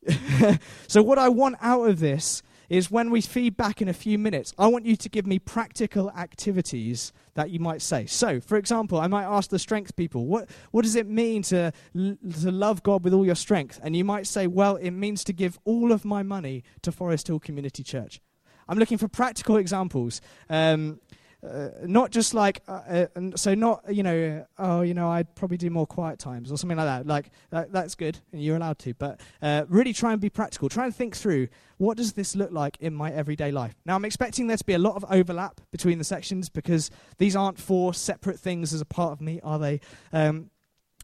so, 0.88 1.04
what 1.04 1.18
I 1.18 1.30
want 1.30 1.58
out 1.62 1.90
of 1.90 2.00
this 2.00 2.42
is 2.70 2.92
when 2.92 3.12
we 3.12 3.22
feed 3.22 3.58
back 3.58 3.82
in 3.82 3.88
a 3.88 3.94
few 3.94 4.18
minutes, 4.18 4.54
I 4.58 4.68
want 4.68 4.86
you 4.86 4.96
to 4.96 5.10
give 5.10 5.26
me 5.26 5.40
practical 5.40 6.12
activities 6.12 7.14
that 7.36 7.50
you 7.50 7.60
might 7.60 7.82
say. 7.82 8.06
So, 8.06 8.40
for 8.40 8.58
example, 8.58 9.00
I 9.00 9.08
might 9.08 9.26
ask 9.26 9.50
the 9.50 9.60
strength 9.60 9.96
people, 9.96 10.26
what, 10.26 10.50
what 10.72 10.84
does 10.84 10.96
it 10.96 11.08
mean 11.08 11.42
to, 11.44 11.72
to 11.94 12.52
love 12.52 12.84
God 12.84 13.04
with 13.04 13.14
all 13.14 13.26
your 13.26 13.36
strength? 13.36 13.80
And 13.84 13.96
you 13.96 14.04
might 14.04 14.28
say, 14.28 14.48
well, 14.48 14.76
it 14.78 14.92
means 14.92 15.24
to 15.26 15.34
give 15.34 15.60
all 15.66 15.92
of 15.92 16.06
my 16.06 16.24
money 16.24 16.64
to 16.82 16.92
Forest 16.92 17.28
Hill 17.28 17.40
Community 17.40 17.84
Church. 17.84 18.22
I'm 18.68 18.80
looking 18.80 18.98
for 18.98 19.08
practical 19.08 19.58
examples. 19.58 20.22
Um, 20.50 21.00
uh, 21.46 21.70
not 21.84 22.12
just 22.12 22.34
like 22.34 22.62
uh, 22.68 23.06
uh, 23.16 23.32
so 23.36 23.54
not 23.54 23.84
you 23.94 24.04
know 24.04 24.46
oh 24.58 24.82
you 24.82 24.94
know 24.94 25.10
I'd 25.10 25.34
probably 25.36 25.58
do 25.58 25.70
more 25.70 25.86
quiet 25.86 26.20
times 26.20 26.52
or 26.52 26.58
something 26.58 26.78
like 26.78 26.88
that. 26.88 27.08
Like 27.08 27.30
that, 27.52 27.72
that's 27.72 27.96
good 27.96 28.20
and 28.32 28.44
you're 28.44 28.56
allowed 28.56 28.80
to 28.80 28.94
but 28.94 29.20
uh, 29.42 29.66
really 29.70 29.94
try 29.94 30.12
and 30.12 30.22
be 30.22 30.30
practical. 30.30 30.70
Try 30.70 30.86
and 30.86 30.96
think 30.96 31.16
through 31.16 31.48
what 31.78 31.98
does 31.98 32.14
this 32.14 32.36
look 32.36 32.52
like 32.52 32.78
in 32.80 32.94
my 32.94 33.12
everyday 33.12 33.52
life? 33.52 33.76
Now 33.86 33.96
I'm 33.96 34.06
expecting 34.06 34.48
there 34.48 34.58
to 34.58 34.66
be 34.66 34.74
a 34.74 34.80
lot 34.80 34.96
of 34.96 35.06
overlap 35.10 35.62
between 35.72 35.98
the 35.98 36.04
sections 36.04 36.50
because 36.50 36.90
these 37.18 37.36
aren't 37.36 37.60
four 37.60 37.94
separate 37.94 38.40
things 38.40 38.74
as 38.74 38.82
a 38.82 38.86
part 38.86 39.12
of 39.12 39.22
me 39.22 39.40
are 39.44 39.60
they? 39.60 39.82
Um, 40.12 40.50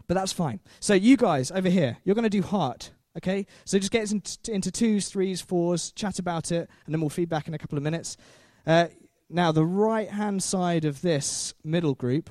but 0.08 0.16
that's 0.16 0.34
fine. 0.34 0.60
So 0.80 0.94
you 0.94 1.18
guys 1.18 1.52
over 1.52 1.70
here 1.70 1.98
you're 2.04 2.16
going 2.16 2.24
to 2.24 2.30
do 2.30 2.42
heart 2.42 2.92
okay? 3.18 3.46
So 3.66 3.78
just 3.78 3.92
get 3.92 4.12
into, 4.12 4.38
into 4.52 4.72
twos 4.72 5.10
threes 5.10 5.42
fours 5.42 5.92
chat 5.92 6.20
about 6.20 6.52
it 6.52 6.70
and 6.86 6.94
then 6.94 7.02
we'll 7.02 7.10
feedback 7.10 7.48
in 7.48 7.54
a 7.54 7.58
couple 7.58 7.78
of 7.78 7.84
minutes. 7.84 8.18
Uh, 8.66 8.88
now, 9.34 9.52
the 9.52 9.66
right 9.66 10.10
hand 10.10 10.44
side 10.44 10.86
of 10.86 11.02
this 11.02 11.54
middle 11.64 11.96
group, 11.96 12.30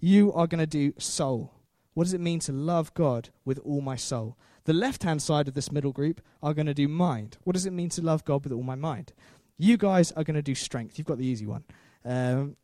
you 0.00 0.32
are 0.32 0.46
going 0.46 0.60
to 0.60 0.66
do 0.66 0.92
soul. 0.98 1.52
What 1.94 2.04
does 2.04 2.14
it 2.14 2.20
mean 2.20 2.38
to 2.40 2.52
love 2.52 2.94
God 2.94 3.30
with 3.44 3.58
all 3.64 3.80
my 3.80 3.96
soul? 3.96 4.38
The 4.64 4.72
left 4.72 5.02
hand 5.02 5.22
side 5.22 5.48
of 5.48 5.54
this 5.54 5.72
middle 5.72 5.92
group 5.92 6.20
are 6.42 6.54
going 6.54 6.66
to 6.66 6.74
do 6.74 6.86
mind. 6.86 7.38
What 7.44 7.54
does 7.54 7.66
it 7.66 7.72
mean 7.72 7.88
to 7.90 8.02
love 8.02 8.24
God 8.24 8.44
with 8.44 8.52
all 8.52 8.62
my 8.62 8.74
mind? 8.74 9.12
You 9.56 9.76
guys 9.76 10.12
are 10.12 10.24
going 10.24 10.36
to 10.36 10.42
do 10.42 10.54
strength. 10.54 10.98
You've 10.98 11.06
got 11.06 11.18
the 11.18 11.26
easy 11.26 11.46
one. 11.46 11.64
Um, 12.04 12.56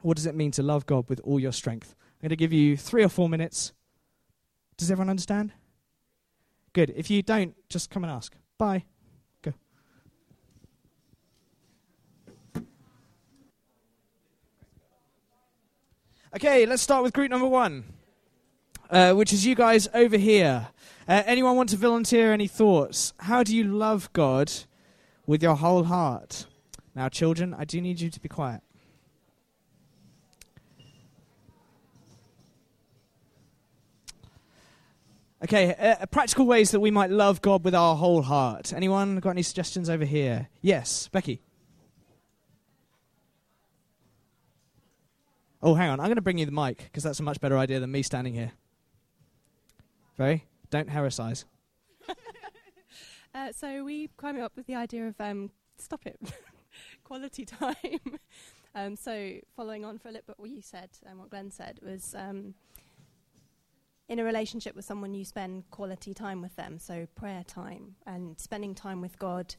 what 0.00 0.16
does 0.16 0.26
it 0.26 0.34
mean 0.34 0.50
to 0.52 0.62
love 0.62 0.86
God 0.86 1.08
with 1.08 1.20
all 1.24 1.38
your 1.38 1.52
strength? 1.52 1.94
I'm 1.98 2.28
going 2.28 2.30
to 2.30 2.36
give 2.36 2.52
you 2.52 2.76
three 2.76 3.02
or 3.02 3.08
four 3.08 3.28
minutes. 3.28 3.72
Does 4.76 4.90
everyone 4.90 5.10
understand? 5.10 5.52
Good. 6.72 6.92
If 6.96 7.10
you 7.10 7.22
don't, 7.22 7.54
just 7.68 7.90
come 7.90 8.04
and 8.04 8.10
ask. 8.10 8.34
Bye. 8.56 8.84
Okay, 16.32 16.64
let's 16.64 16.80
start 16.80 17.02
with 17.02 17.12
group 17.12 17.28
number 17.28 17.48
one, 17.48 17.82
uh, 18.88 19.12
which 19.14 19.32
is 19.32 19.44
you 19.44 19.56
guys 19.56 19.88
over 19.92 20.16
here. 20.16 20.68
Uh, 21.08 21.24
anyone 21.26 21.56
want 21.56 21.70
to 21.70 21.76
volunteer 21.76 22.32
any 22.32 22.46
thoughts? 22.46 23.12
How 23.18 23.42
do 23.42 23.56
you 23.56 23.64
love 23.64 24.08
God 24.12 24.52
with 25.26 25.42
your 25.42 25.56
whole 25.56 25.82
heart? 25.82 26.46
Now, 26.94 27.08
children, 27.08 27.52
I 27.58 27.64
do 27.64 27.80
need 27.80 28.00
you 28.00 28.10
to 28.10 28.20
be 28.20 28.28
quiet. 28.28 28.60
Okay, 35.42 35.74
uh, 35.74 36.06
practical 36.06 36.46
ways 36.46 36.70
that 36.70 36.78
we 36.78 36.92
might 36.92 37.10
love 37.10 37.42
God 37.42 37.64
with 37.64 37.74
our 37.74 37.96
whole 37.96 38.22
heart. 38.22 38.72
Anyone 38.72 39.16
got 39.16 39.30
any 39.30 39.42
suggestions 39.42 39.90
over 39.90 40.04
here? 40.04 40.48
Yes, 40.62 41.08
Becky. 41.08 41.42
Oh, 45.62 45.74
hang 45.74 45.90
on. 45.90 46.00
I'm 46.00 46.06
going 46.06 46.16
to 46.16 46.22
bring 46.22 46.38
you 46.38 46.46
the 46.46 46.52
mic 46.52 46.78
because 46.78 47.02
that's 47.02 47.20
a 47.20 47.22
much 47.22 47.40
better 47.40 47.58
idea 47.58 47.80
than 47.80 47.90
me 47.90 48.02
standing 48.02 48.32
here. 48.32 48.52
Very? 50.16 50.44
Don't 50.70 50.88
heresize. 50.88 51.44
uh, 53.34 53.52
so 53.52 53.84
we 53.84 54.08
came 54.20 54.40
up 54.40 54.52
with 54.56 54.66
the 54.66 54.74
idea 54.74 55.08
of 55.08 55.20
um, 55.20 55.50
stop 55.76 56.06
it, 56.06 56.18
quality 57.04 57.44
time. 57.44 57.74
um, 58.74 58.96
so 58.96 59.32
following 59.54 59.84
on 59.84 59.98
for 59.98 60.08
a 60.08 60.12
little 60.12 60.26
bit 60.26 60.38
what 60.38 60.50
you 60.50 60.62
said 60.62 60.90
and 61.06 61.18
what 61.18 61.30
Glenn 61.30 61.50
said 61.50 61.78
was 61.82 62.14
um, 62.14 62.54
in 64.08 64.18
a 64.18 64.24
relationship 64.24 64.74
with 64.74 64.84
someone, 64.84 65.14
you 65.14 65.24
spend 65.24 65.70
quality 65.70 66.14
time 66.14 66.40
with 66.40 66.56
them, 66.56 66.78
so 66.78 67.06
prayer 67.14 67.44
time 67.46 67.96
and 68.06 68.38
spending 68.40 68.74
time 68.74 69.00
with 69.00 69.18
God 69.18 69.54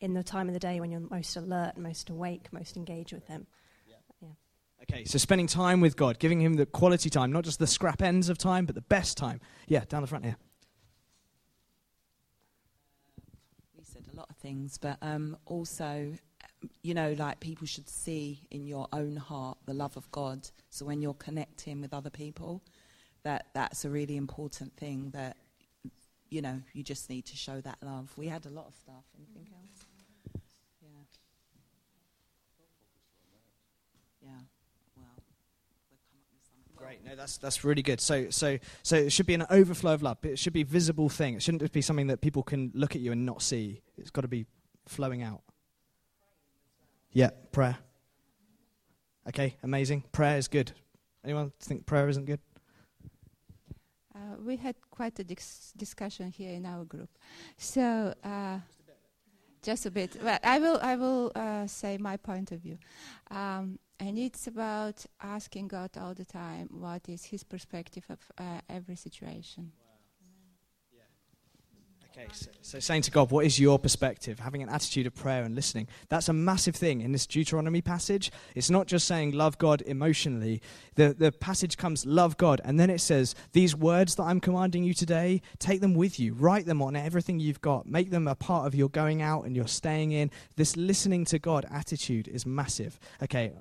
in 0.00 0.14
the 0.14 0.22
time 0.22 0.48
of 0.48 0.54
the 0.54 0.60
day 0.60 0.78
when 0.78 0.90
you're 0.90 1.00
most 1.00 1.36
alert, 1.36 1.76
most 1.76 2.10
awake, 2.10 2.52
most 2.52 2.76
engaged 2.76 3.12
with 3.12 3.26
Him. 3.28 3.46
Okay, 4.82 5.04
so 5.04 5.18
spending 5.18 5.46
time 5.46 5.80
with 5.80 5.96
God, 5.96 6.18
giving 6.18 6.40
Him 6.40 6.54
the 6.54 6.66
quality 6.66 7.10
time, 7.10 7.32
not 7.32 7.44
just 7.44 7.58
the 7.58 7.66
scrap 7.66 8.00
ends 8.00 8.28
of 8.28 8.38
time, 8.38 8.64
but 8.64 8.74
the 8.74 8.80
best 8.80 9.16
time. 9.16 9.40
Yeah, 9.66 9.84
down 9.88 10.02
the 10.02 10.06
front 10.06 10.24
here. 10.24 10.36
We 13.76 13.84
said 13.84 14.04
a 14.12 14.16
lot 14.16 14.30
of 14.30 14.36
things, 14.36 14.78
but 14.78 14.96
um, 15.02 15.36
also, 15.46 16.14
you 16.82 16.94
know, 16.94 17.14
like 17.18 17.40
people 17.40 17.66
should 17.66 17.88
see 17.88 18.46
in 18.50 18.66
your 18.66 18.88
own 18.92 19.16
heart 19.16 19.58
the 19.66 19.74
love 19.74 19.96
of 19.96 20.10
God. 20.10 20.48
So 20.70 20.86
when 20.86 21.02
you're 21.02 21.14
connecting 21.14 21.80
with 21.80 21.92
other 21.92 22.10
people, 22.10 22.62
that 23.24 23.46
that's 23.54 23.84
a 23.84 23.90
really 23.90 24.16
important 24.16 24.76
thing. 24.76 25.10
That 25.10 25.36
you 26.30 26.42
know, 26.42 26.60
you 26.72 26.82
just 26.82 27.08
need 27.08 27.24
to 27.26 27.36
show 27.36 27.60
that 27.60 27.78
love. 27.82 28.12
We 28.16 28.28
had 28.28 28.46
a 28.46 28.50
lot 28.50 28.66
of 28.68 28.74
stuff. 28.74 29.04
Anything 29.16 29.48
else? 29.52 29.86
Yeah. 30.82 30.88
Yeah. 34.22 34.40
Well, 34.96 35.16
we'll 35.88 36.00
come 36.10 36.20
up 36.20 36.28
with 36.32 36.44
something. 36.44 36.76
Great. 36.76 37.04
No, 37.04 37.07
that's 37.18 37.36
that's 37.36 37.64
really 37.64 37.82
good. 37.82 38.00
So 38.00 38.30
so 38.30 38.58
so 38.82 38.96
it 38.96 39.12
should 39.12 39.26
be 39.26 39.34
an 39.34 39.44
overflow 39.50 39.94
of 39.94 40.02
love. 40.02 40.18
It 40.22 40.38
should 40.38 40.52
be 40.52 40.62
a 40.62 40.64
visible 40.64 41.08
thing. 41.08 41.34
It 41.34 41.42
shouldn't 41.42 41.62
just 41.62 41.72
be 41.72 41.82
something 41.82 42.06
that 42.06 42.20
people 42.20 42.42
can 42.42 42.70
look 42.74 42.94
at 42.94 43.00
you 43.00 43.12
and 43.12 43.26
not 43.26 43.42
see. 43.42 43.82
It's 43.96 44.10
got 44.10 44.22
to 44.22 44.28
be 44.28 44.46
flowing 44.86 45.22
out. 45.22 45.42
Yeah, 47.12 47.30
prayer. 47.52 47.78
Okay, 49.28 49.56
amazing. 49.62 50.04
Prayer 50.12 50.38
is 50.38 50.48
good. 50.48 50.72
Anyone 51.24 51.52
think 51.60 51.84
prayer 51.84 52.08
isn't 52.08 52.24
good? 52.24 52.40
Uh, 54.14 54.36
we 54.44 54.56
had 54.56 54.74
quite 54.90 55.18
a 55.18 55.24
dis- 55.24 55.72
discussion 55.76 56.30
here 56.30 56.52
in 56.52 56.64
our 56.66 56.84
group. 56.84 57.10
So, 57.56 58.14
uh, 58.24 58.58
just 59.62 59.86
a 59.86 59.90
bit. 59.90 60.16
Well, 60.22 60.38
I 60.42 60.58
will. 60.58 60.78
I 60.80 60.96
will 60.96 61.32
uh, 61.34 61.66
say 61.66 61.98
my 61.98 62.16
point 62.16 62.52
of 62.52 62.60
view, 62.60 62.78
um, 63.30 63.78
and 64.00 64.18
it's 64.18 64.46
about 64.46 65.04
asking 65.20 65.68
God 65.68 65.90
all 66.00 66.14
the 66.14 66.24
time 66.24 66.68
what 66.70 67.08
is 67.08 67.24
His 67.24 67.42
perspective 67.42 68.04
of 68.08 68.18
uh, 68.38 68.60
every 68.68 68.96
situation. 68.96 69.72
Okay, 72.10 72.26
so, 72.32 72.50
so 72.62 72.80
saying 72.80 73.02
to 73.02 73.12
God, 73.12 73.30
what 73.30 73.44
is 73.44 73.60
your 73.60 73.78
perspective? 73.78 74.40
Having 74.40 74.64
an 74.64 74.68
attitude 74.70 75.06
of 75.06 75.14
prayer 75.14 75.44
and 75.44 75.54
listening. 75.54 75.86
That's 76.08 76.28
a 76.28 76.32
massive 76.32 76.74
thing 76.74 77.00
in 77.00 77.12
this 77.12 77.26
Deuteronomy 77.26 77.80
passage. 77.80 78.32
It's 78.56 78.70
not 78.70 78.88
just 78.88 79.06
saying 79.06 79.32
love 79.32 79.56
God 79.58 79.82
emotionally. 79.82 80.60
The, 80.96 81.14
the 81.16 81.30
passage 81.30 81.76
comes, 81.76 82.04
love 82.04 82.36
God, 82.36 82.60
and 82.64 82.80
then 82.80 82.90
it 82.90 83.00
says, 83.00 83.36
these 83.52 83.76
words 83.76 84.16
that 84.16 84.24
I'm 84.24 84.40
commanding 84.40 84.82
you 84.82 84.94
today, 84.94 85.42
take 85.60 85.80
them 85.80 85.94
with 85.94 86.18
you. 86.18 86.34
Write 86.34 86.66
them 86.66 86.82
on 86.82 86.96
everything 86.96 87.38
you've 87.38 87.60
got. 87.60 87.86
Make 87.86 88.10
them 88.10 88.26
a 88.26 88.34
part 88.34 88.66
of 88.66 88.74
your 88.74 88.88
going 88.88 89.22
out 89.22 89.44
and 89.44 89.54
your 89.54 89.68
staying 89.68 90.10
in. 90.10 90.32
This 90.56 90.76
listening 90.76 91.24
to 91.26 91.38
God 91.38 91.66
attitude 91.70 92.26
is 92.26 92.44
massive. 92.44 92.98
Okay, 93.22 93.52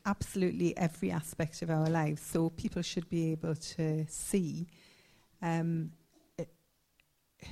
absolutely 0.05 0.75
every 0.77 1.11
aspect 1.11 1.61
of 1.61 1.69
our 1.69 1.89
lives. 1.89 2.21
So 2.21 2.49
people 2.51 2.81
should 2.81 3.09
be 3.09 3.31
able 3.31 3.55
to 3.55 4.05
see 4.07 4.67
um, 5.41 5.91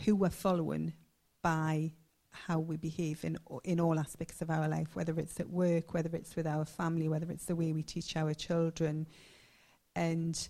who 0.06 0.16
we're 0.16 0.30
following 0.30 0.94
by 1.42 1.94
how 2.32 2.60
we 2.60 2.78
behave 2.78 3.24
in 3.26 3.38
in 3.64 3.80
all 3.80 4.00
aspects 4.00 4.42
of 4.42 4.50
our 4.50 4.68
life, 4.68 4.96
whether 4.96 5.18
it's 5.20 5.40
at 5.40 5.50
work, 5.50 5.94
whether 5.94 6.16
it's 6.16 6.36
with 6.36 6.48
our 6.48 6.66
family, 6.66 7.10
whether 7.10 7.30
it's 7.30 7.46
the 7.46 7.56
way 7.56 7.74
we 7.74 7.84
teach 7.84 8.16
our 8.16 8.34
children, 8.34 9.08
and 9.96 10.50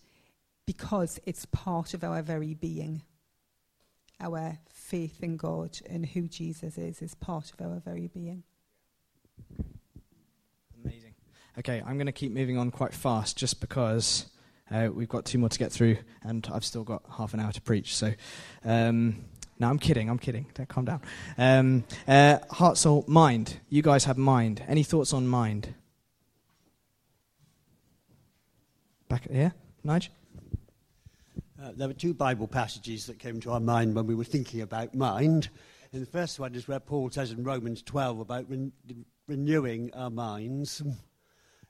because 0.65 1.19
it's 1.25 1.45
part 1.47 1.93
of 1.93 2.03
our 2.03 2.21
very 2.21 2.53
being. 2.53 3.01
Our 4.19 4.59
faith 4.69 5.23
in 5.23 5.35
God 5.35 5.79
and 5.89 6.05
who 6.05 6.27
Jesus 6.27 6.77
is 6.77 7.01
is 7.01 7.15
part 7.15 7.51
of 7.51 7.65
our 7.65 7.79
very 7.79 8.07
being. 8.07 8.43
Amazing. 10.83 11.15
Okay, 11.57 11.81
I'm 11.85 11.97
going 11.97 12.05
to 12.05 12.11
keep 12.11 12.31
moving 12.31 12.57
on 12.57 12.69
quite 12.69 12.93
fast 12.93 13.35
just 13.35 13.59
because 13.59 14.27
uh, 14.69 14.89
we've 14.93 15.09
got 15.09 15.25
two 15.25 15.37
more 15.37 15.49
to 15.49 15.59
get 15.59 15.71
through 15.71 15.97
and 16.23 16.47
I've 16.53 16.63
still 16.63 16.83
got 16.83 17.03
half 17.17 17.33
an 17.33 17.39
hour 17.39 17.51
to 17.51 17.61
preach. 17.61 17.95
So, 17.95 18.13
um, 18.63 19.25
no, 19.61 19.69
I'm 19.69 19.77
kidding. 19.77 20.09
I'm 20.09 20.17
kidding. 20.17 20.47
Calm 20.67 20.85
down. 20.85 21.01
Um, 21.37 21.83
uh, 22.07 22.39
heart, 22.49 22.79
soul, 22.79 23.05
mind. 23.07 23.59
You 23.69 23.83
guys 23.83 24.05
have 24.05 24.17
mind. 24.17 24.63
Any 24.67 24.81
thoughts 24.81 25.13
on 25.13 25.27
mind? 25.27 25.75
Back 29.07 29.29
here, 29.29 29.53
Nige. 29.85 30.09
Uh, 31.61 31.73
there 31.75 31.87
were 31.87 31.93
two 31.93 32.15
Bible 32.15 32.47
passages 32.47 33.05
that 33.05 33.19
came 33.19 33.39
to 33.41 33.51
our 33.51 33.59
mind 33.59 33.93
when 33.93 34.07
we 34.07 34.15
were 34.15 34.23
thinking 34.23 34.61
about 34.61 34.95
mind. 34.95 35.49
And 35.93 36.01
the 36.01 36.07
first 36.07 36.39
one 36.39 36.55
is 36.55 36.67
where 36.67 36.79
Paul 36.79 37.11
says 37.11 37.31
in 37.31 37.43
Romans 37.43 37.83
12 37.83 38.19
about 38.19 38.49
ren- 38.49 38.71
renewing 39.27 39.93
our 39.93 40.09
minds. 40.09 40.81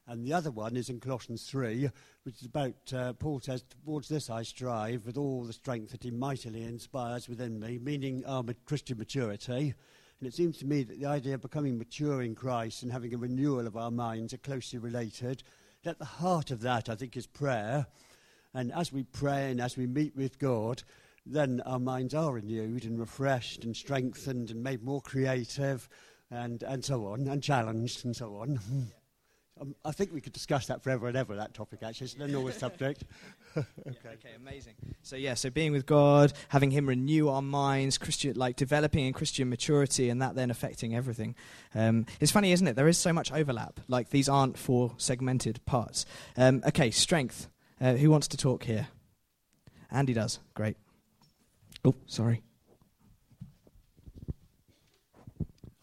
And 0.08 0.26
the 0.26 0.32
other 0.32 0.52
one 0.52 0.78
is 0.78 0.90
in 0.90 1.02
Colossians 1.02 1.44
3, 1.50 1.90
which 2.24 2.42
is 2.42 2.46
about, 2.46 2.94
uh, 2.94 3.14
Paul 3.14 3.40
says, 3.40 3.64
Towards 3.84 4.08
this 4.08 4.30
I 4.30 4.44
strive 4.44 5.06
with 5.06 5.18
all 5.18 5.44
the 5.44 5.54
strength 5.54 5.92
that 5.92 6.04
he 6.04 6.12
mightily 6.12 6.64
inspires 6.64 7.28
within 7.28 7.60
me, 7.60 7.80
meaning 7.80 8.24
our 8.26 8.44
Christian 8.66 8.98
maturity. 8.98 9.74
And 10.20 10.28
it 10.28 10.36
seems 10.36 10.58
to 10.60 10.68
me 10.68 10.84
that 10.84 11.00
the 11.00 11.08
idea 11.08 11.34
of 11.34 11.42
becoming 11.42 11.80
mature 11.80 12.22
in 12.22 12.36
Christ 12.36 12.84
and 12.84 12.92
having 12.92 13.14
a 13.14 13.18
renewal 13.18 13.66
of 13.66 13.76
our 13.76 13.90
minds 13.90 14.34
are 14.34 14.38
closely 14.38 14.78
related. 14.78 15.42
At 15.84 15.98
the 15.98 16.06
heart 16.06 16.52
of 16.52 16.62
that, 16.62 16.90
I 16.90 16.96
think, 16.96 17.18
is 17.18 17.26
prayer. 17.26 17.88
And 18.54 18.72
as 18.72 18.94
we 18.94 19.04
pray 19.04 19.50
and 19.50 19.60
as 19.60 19.76
we 19.76 19.88
meet 19.88 20.16
with 20.16 20.38
God, 20.38 20.84
then 21.26 21.62
our 21.66 21.80
minds 21.80 22.14
are 22.14 22.34
renewed 22.34 22.86
and 22.86 23.00
refreshed 23.00 23.64
and 23.64 23.76
strengthened 23.76 24.52
and 24.52 24.62
made 24.64 24.84
more 24.84 25.02
creative 25.02 25.90
and, 26.30 26.62
and 26.64 26.86
so 26.86 27.08
on, 27.08 27.28
and 27.28 27.42
challenged 27.42 28.06
and 28.06 28.16
so 28.16 28.36
on. 28.36 28.60
Um, 29.62 29.76
I 29.86 29.92
think 29.92 30.12
we 30.12 30.22
could 30.22 30.34
discuss 30.34 30.66
that 30.68 30.82
forever 30.82 31.08
and 31.08 31.16
ever, 31.16 31.36
that 31.36 31.54
topic, 31.54 31.84
actually. 31.84 32.06
It's 32.06 32.16
an 32.16 32.24
enormous 32.24 32.58
subject. 32.60 33.04
okay. 33.56 33.66
okay, 33.88 34.30
amazing. 34.36 34.74
So 35.04 35.16
yeah, 35.16 35.36
so 35.36 35.52
being 35.52 35.72
with 35.72 35.86
God, 35.86 36.34
having 36.50 36.72
Him 36.72 36.88
renew 36.88 37.30
our 37.30 37.44
minds, 37.44 38.00
Christian, 38.00 38.36
like 38.36 38.56
developing 38.56 39.06
in 39.06 39.14
Christian 39.14 39.50
maturity, 39.50 40.10
and 40.10 40.22
that 40.22 40.34
then 40.34 40.50
affecting 40.50 40.96
everything. 40.96 41.36
Um, 41.76 42.08
it's 42.20 42.32
funny, 42.32 42.52
isn't 42.52 42.66
it? 42.68 42.76
There 42.76 42.88
is 42.88 42.98
so 42.98 43.14
much 43.14 43.32
overlap. 43.32 43.80
Like 43.88 44.10
these 44.10 44.28
aren't 44.28 44.58
four 44.58 44.94
segmented 44.98 45.64
parts. 45.66 46.06
Um, 46.36 46.64
okay, 46.68 46.90
strength. 46.90 47.48
Uh, 47.80 47.94
who 47.94 48.10
wants 48.10 48.28
to 48.30 48.38
talk 48.38 48.64
here? 48.64 48.88
Andy 49.92 50.14
does. 50.14 50.40
Great. 50.56 50.78
Oh, 51.86 51.96
sorry. 52.08 52.42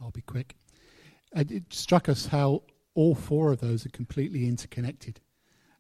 I'll 0.01 0.11
be 0.11 0.23
quick. 0.23 0.57
Uh, 1.37 1.45
it 1.49 1.73
struck 1.73 2.09
us 2.09 2.27
how 2.27 2.63
all 2.99 3.15
four 3.15 3.53
of 3.53 3.61
those 3.61 3.87
are 3.87 3.91
completely 3.91 4.49
interconnected. 4.49 5.21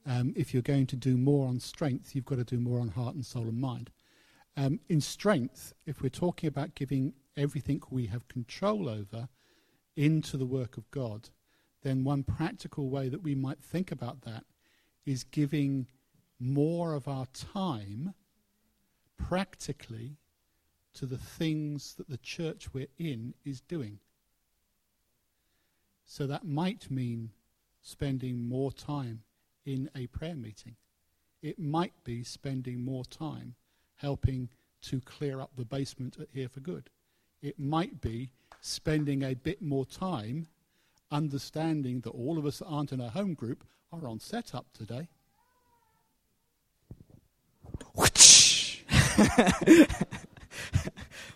Um, 0.06 0.32
if 0.36 0.54
you're 0.54 0.62
going 0.62 0.86
to 0.86 0.94
do 0.94 1.16
more 1.16 1.48
on 1.48 1.58
strength, 1.58 2.14
you've 2.14 2.24
got 2.24 2.36
to 2.36 2.44
do 2.44 2.60
more 2.60 2.78
on 2.78 2.86
heart 2.86 3.16
and 3.16 3.26
soul 3.26 3.42
and 3.48 3.60
mind. 3.60 3.90
Um, 4.56 4.78
in 4.88 5.00
strength, 5.00 5.72
if 5.84 6.00
we're 6.00 6.10
talking 6.10 6.46
about 6.46 6.76
giving 6.76 7.14
everything 7.36 7.82
we 7.90 8.06
have 8.06 8.28
control 8.28 8.88
over 8.88 9.28
into 9.96 10.36
the 10.36 10.46
work 10.46 10.76
of 10.76 10.88
God, 10.92 11.30
then 11.82 12.04
one 12.04 12.22
practical 12.22 12.88
way 12.88 13.08
that 13.08 13.24
we 13.24 13.34
might 13.34 13.58
think 13.58 13.90
about 13.90 14.22
that 14.22 14.44
is 15.04 15.24
giving 15.24 15.88
more 16.38 16.94
of 16.94 17.08
our 17.08 17.26
time 17.34 18.14
practically 19.16 20.18
to 20.94 21.04
the 21.04 21.18
things 21.18 21.96
that 21.96 22.08
the 22.08 22.18
church 22.18 22.72
we're 22.72 22.86
in 22.96 23.34
is 23.44 23.60
doing. 23.60 23.98
So 26.10 26.26
that 26.26 26.44
might 26.44 26.90
mean 26.90 27.30
spending 27.82 28.48
more 28.48 28.72
time 28.72 29.20
in 29.66 29.90
a 29.94 30.06
prayer 30.06 30.34
meeting. 30.34 30.74
It 31.42 31.58
might 31.58 31.92
be 32.02 32.24
spending 32.24 32.82
more 32.82 33.04
time 33.04 33.56
helping 33.96 34.48
to 34.82 35.02
clear 35.02 35.38
up 35.38 35.50
the 35.54 35.66
basement 35.66 36.16
at 36.18 36.28
Here 36.32 36.48
for 36.48 36.60
Good. 36.60 36.88
It 37.42 37.60
might 37.60 38.00
be 38.00 38.30
spending 38.62 39.22
a 39.22 39.34
bit 39.34 39.60
more 39.60 39.84
time 39.84 40.46
understanding 41.12 42.00
that 42.00 42.10
all 42.10 42.38
of 42.38 42.46
us 42.46 42.60
that 42.60 42.66
aren't 42.66 42.92
in 42.92 43.02
a 43.02 43.10
home 43.10 43.34
group 43.34 43.62
are 43.92 44.08
on 44.08 44.18
setup 44.18 44.72
today. 44.72 45.08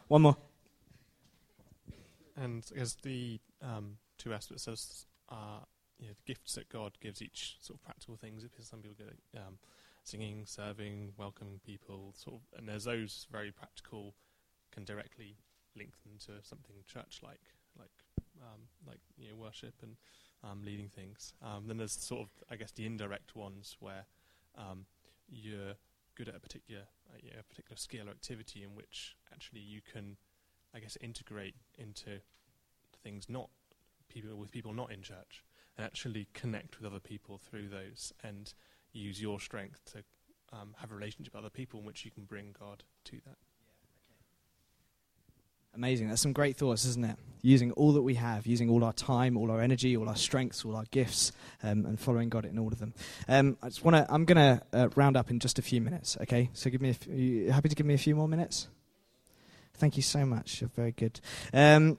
One 0.08 0.22
more. 0.22 0.38
And 2.36 2.64
I 2.74 2.78
guess 2.78 2.94
the 3.02 3.38
um, 3.62 3.98
two 4.22 4.32
aspects 4.32 4.68
is 4.68 5.06
uh, 5.30 5.64
you 5.98 6.06
know, 6.08 6.14
the 6.14 6.32
gifts 6.32 6.54
that 6.54 6.68
God 6.68 6.92
gives 7.00 7.22
each 7.22 7.56
sort 7.60 7.78
of 7.78 7.84
practical 7.84 8.16
things. 8.16 8.44
Some 8.60 8.80
people 8.80 8.96
get 8.98 9.40
um, 9.40 9.58
singing, 10.04 10.44
serving, 10.46 11.12
welcoming 11.16 11.60
people, 11.64 12.14
sort 12.16 12.36
of, 12.36 12.58
and 12.58 12.68
there's 12.68 12.84
those 12.84 13.26
very 13.30 13.50
practical, 13.50 14.14
can 14.72 14.84
directly 14.84 15.36
link 15.76 15.92
them 16.02 16.12
to 16.26 16.46
something 16.46 16.76
church-like, 16.86 17.40
like 17.78 17.90
um, 18.42 18.60
like 18.86 19.00
you 19.16 19.28
know 19.28 19.36
worship 19.36 19.74
and 19.82 19.96
um, 20.44 20.62
leading 20.64 20.88
things. 20.88 21.34
Um, 21.42 21.64
then 21.66 21.78
there's 21.78 21.92
sort 21.92 22.22
of 22.22 22.28
I 22.50 22.56
guess 22.56 22.72
the 22.72 22.86
indirect 22.86 23.36
ones 23.36 23.76
where 23.80 24.06
um, 24.56 24.86
you're 25.28 25.74
good 26.14 26.28
at 26.28 26.36
a 26.36 26.40
particular 26.40 26.82
uh, 27.12 27.18
yeah, 27.22 27.40
a 27.40 27.42
particular 27.42 27.76
skill 27.76 28.08
or 28.08 28.10
activity 28.10 28.62
in 28.62 28.74
which 28.74 29.16
actually 29.32 29.60
you 29.60 29.80
can 29.80 30.16
I 30.74 30.80
guess 30.80 30.96
integrate 31.00 31.54
into 31.78 32.20
things 33.02 33.28
not 33.28 33.50
people 34.12 34.36
with 34.36 34.50
people 34.50 34.72
not 34.72 34.92
in 34.92 35.02
church 35.02 35.44
and 35.76 35.86
actually 35.86 36.28
connect 36.34 36.78
with 36.78 36.90
other 36.90 37.00
people 37.00 37.38
through 37.38 37.68
those 37.68 38.12
and 38.22 38.52
use 38.92 39.20
your 39.20 39.40
strength 39.40 39.84
to 39.92 40.02
um, 40.52 40.74
have 40.78 40.92
a 40.92 40.94
relationship 40.94 41.34
with 41.34 41.40
other 41.40 41.50
people 41.50 41.80
in 41.80 41.86
which 41.86 42.04
you 42.04 42.10
can 42.10 42.24
bring 42.24 42.54
God 42.58 42.84
to 43.04 43.16
that. 43.26 43.36
Amazing. 45.74 46.08
That's 46.08 46.20
some 46.20 46.34
great 46.34 46.58
thoughts, 46.58 46.84
isn't 46.84 47.04
it? 47.04 47.16
Using 47.40 47.72
all 47.72 47.92
that 47.92 48.02
we 48.02 48.14
have, 48.14 48.46
using 48.46 48.68
all 48.68 48.84
our 48.84 48.92
time, 48.92 49.38
all 49.38 49.50
our 49.50 49.62
energy, 49.62 49.96
all 49.96 50.06
our 50.06 50.16
strengths, 50.16 50.66
all 50.66 50.76
our 50.76 50.84
gifts, 50.90 51.32
um, 51.62 51.86
and 51.86 51.98
following 51.98 52.28
God 52.28 52.44
in 52.44 52.58
all 52.58 52.68
of 52.68 52.78
them. 52.78 52.92
Um, 53.26 53.56
I 53.62 53.68
just 53.68 53.82
want 53.82 53.96
to. 53.96 54.06
I'm 54.12 54.26
going 54.26 54.36
to 54.36 54.62
uh, 54.74 54.88
round 54.96 55.16
up 55.16 55.30
in 55.30 55.38
just 55.38 55.58
a 55.58 55.62
few 55.62 55.80
minutes. 55.80 56.18
Okay. 56.20 56.50
So 56.52 56.68
give 56.68 56.82
me. 56.82 56.90
A 56.90 56.92
f- 56.92 57.06
you 57.06 57.50
happy 57.50 57.70
to 57.70 57.74
give 57.74 57.86
me 57.86 57.94
a 57.94 57.98
few 57.98 58.14
more 58.14 58.28
minutes? 58.28 58.68
Thank 59.74 59.96
you 59.96 60.02
so 60.02 60.26
much. 60.26 60.60
You're 60.60 60.70
very 60.76 60.92
good. 60.92 61.20
Um, 61.54 61.96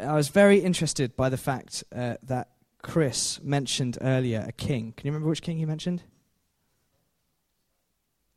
I 0.00 0.14
was 0.14 0.28
very 0.28 0.58
interested 0.58 1.16
by 1.16 1.28
the 1.28 1.36
fact 1.36 1.84
uh, 1.94 2.14
that 2.22 2.48
Chris 2.82 3.40
mentioned 3.42 3.98
earlier 4.00 4.44
a 4.46 4.52
king. 4.52 4.92
Can 4.96 5.06
you 5.06 5.12
remember 5.12 5.28
which 5.28 5.42
king 5.42 5.58
he 5.58 5.66
mentioned? 5.66 6.02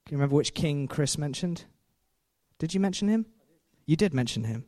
Can 0.06 0.15
you 0.15 0.17
remember 0.17 0.36
which 0.36 0.54
king 0.54 0.88
Chris 0.88 1.17
mentioned? 1.17 1.65
Did 2.60 2.73
you 2.73 2.80
mention 2.80 3.08
him? 3.08 3.26
You 3.86 3.95
did 3.95 4.13
mention 4.13 4.43
him. 4.43 4.65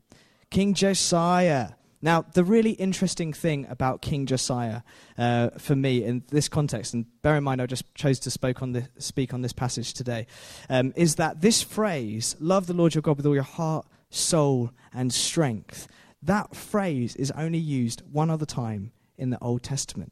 King 0.50 0.74
Josiah. 0.74 1.72
Now, 2.02 2.24
the 2.34 2.44
really 2.44 2.72
interesting 2.72 3.34
thing 3.34 3.66
about 3.70 4.02
King 4.02 4.26
Josiah 4.26 4.82
uh, 5.18 5.50
for 5.58 5.76
me 5.76 6.04
in 6.04 6.24
this 6.30 6.48
context, 6.48 6.94
and 6.94 7.06
bear 7.22 7.36
in 7.36 7.44
mind 7.44 7.62
I 7.62 7.66
just 7.66 7.94
chose 7.96 8.20
to 8.20 8.32
speak 8.32 8.62
on 8.62 8.74
this, 8.74 8.88
speak 9.00 9.34
on 9.34 9.42
this 9.42 9.54
passage 9.54 9.94
today, 9.94 10.28
um, 10.70 10.94
is 10.96 11.16
that 11.16 11.42
this 11.42 11.62
phrase, 11.62 12.36
love 12.40 12.68
the 12.68 12.74
Lord 12.74 12.94
your 12.94 13.02
God 13.02 13.18
with 13.18 13.26
all 13.26 13.34
your 13.34 13.44
heart, 13.44 13.88
soul, 14.10 14.72
and 14.94 15.12
strength, 15.14 15.88
that 16.22 16.56
phrase 16.56 17.16
is 17.16 17.32
only 17.32 17.60
used 17.60 18.02
one 18.12 18.30
other 18.30 18.46
time 18.46 18.92
in 19.18 19.30
the 19.30 19.42
Old 19.42 19.64
Testament. 19.64 20.12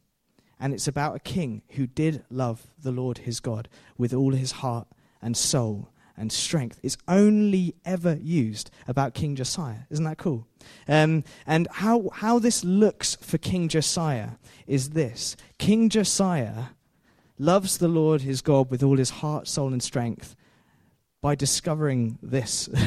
And 0.59 0.73
it's 0.73 0.87
about 0.87 1.15
a 1.15 1.19
king 1.19 1.63
who 1.71 1.87
did 1.87 2.23
love 2.29 2.67
the 2.81 2.91
Lord 2.91 3.19
his 3.19 3.39
God 3.39 3.67
with 3.97 4.13
all 4.13 4.31
his 4.31 4.53
heart 4.53 4.87
and 5.21 5.35
soul 5.35 5.89
and 6.15 6.31
strength. 6.31 6.79
It's 6.83 6.97
only 7.07 7.75
ever 7.85 8.17
used 8.21 8.69
about 8.87 9.13
King 9.13 9.35
Josiah. 9.35 9.79
Isn't 9.89 10.05
that 10.05 10.17
cool? 10.17 10.47
Um, 10.87 11.23
and 11.45 11.67
how, 11.71 12.09
how 12.13 12.39
this 12.39 12.63
looks 12.63 13.15
for 13.15 13.37
King 13.37 13.67
Josiah 13.67 14.31
is 14.67 14.91
this 14.91 15.35
King 15.57 15.89
Josiah 15.89 16.65
loves 17.39 17.77
the 17.77 17.87
Lord 17.87 18.21
his 18.21 18.41
God 18.41 18.69
with 18.69 18.83
all 18.83 18.97
his 18.97 19.09
heart, 19.09 19.47
soul, 19.47 19.73
and 19.73 19.81
strength 19.81 20.35
by 21.21 21.35
discovering 21.35 22.19
this. 22.21 22.69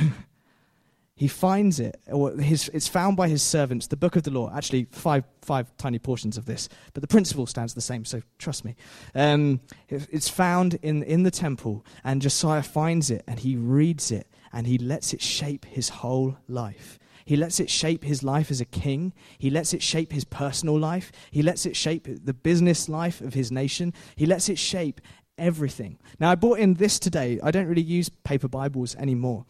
he 1.17 1.29
finds 1.29 1.81
it, 1.81 1.99
or 2.13 2.33
his, 2.33 2.69
it's 2.75 2.89
found 2.89 3.17
by 3.17 3.27
his 3.29 3.43
servants, 3.43 3.87
the 3.87 3.97
book 3.97 4.17
of 4.17 4.25
the 4.25 4.31
law. 4.31 4.53
Actually, 4.55 4.85
five, 4.93 5.25
five 5.41 5.75
tiny 5.79 5.99
portions 5.99 6.37
of 6.37 6.45
this, 6.45 6.69
but 6.93 7.01
the 7.01 7.09
principle 7.09 7.47
stands 7.47 7.73
the 7.73 7.81
same, 7.81 8.05
so 8.05 8.21
trust 8.39 8.67
me. 8.67 8.77
Um, 9.15 9.61
it, 9.89 10.07
it's 10.13 10.29
found 10.29 10.75
in, 10.83 11.03
in 11.03 11.23
the 11.23 11.31
temple, 11.31 11.87
and 12.05 12.21
Josiah 12.21 12.63
finds 12.63 13.11
it, 13.11 13.25
and 13.27 13.41
he 13.41 13.57
reads 13.57 14.11
it, 14.11 14.29
and 14.53 14.67
he 14.67 14.77
lets 14.77 15.15
it 15.15 15.23
shape 15.23 15.65
his 15.65 15.89
whole 15.89 16.37
life. 16.49 16.99
He 17.25 17.37
lets 17.37 17.61
it 17.61 17.71
shape 17.71 18.05
his 18.05 18.23
life 18.23 18.51
as 18.51 18.61
a 18.61 18.67
king. 18.67 19.15
He 19.39 19.51
lets 19.51 19.73
it 19.73 19.83
shape 19.83 20.13
his 20.13 20.25
personal 20.25 20.79
life. 20.79 21.11
He 21.31 21.43
lets 21.43 21.67
it 21.67 21.75
shape 21.75 22.07
the 22.07 22.35
business 22.35 22.89
life 22.89 23.21
of 23.21 23.35
his 23.35 23.51
nation. 23.51 23.95
He 24.15 24.27
lets 24.27 24.49
it 24.49 24.59
shape 24.59 25.01
everything. 25.39 25.99
Now, 26.21 26.31
I 26.31 26.35
brought 26.37 26.59
in 26.59 26.75
this 26.75 26.99
today. 26.99 27.41
I 27.43 27.51
don't 27.51 27.67
really 27.67 27.83
use 27.83 28.11
paper 28.11 28.49
Bibles 28.49 28.95
anymore. 28.95 29.45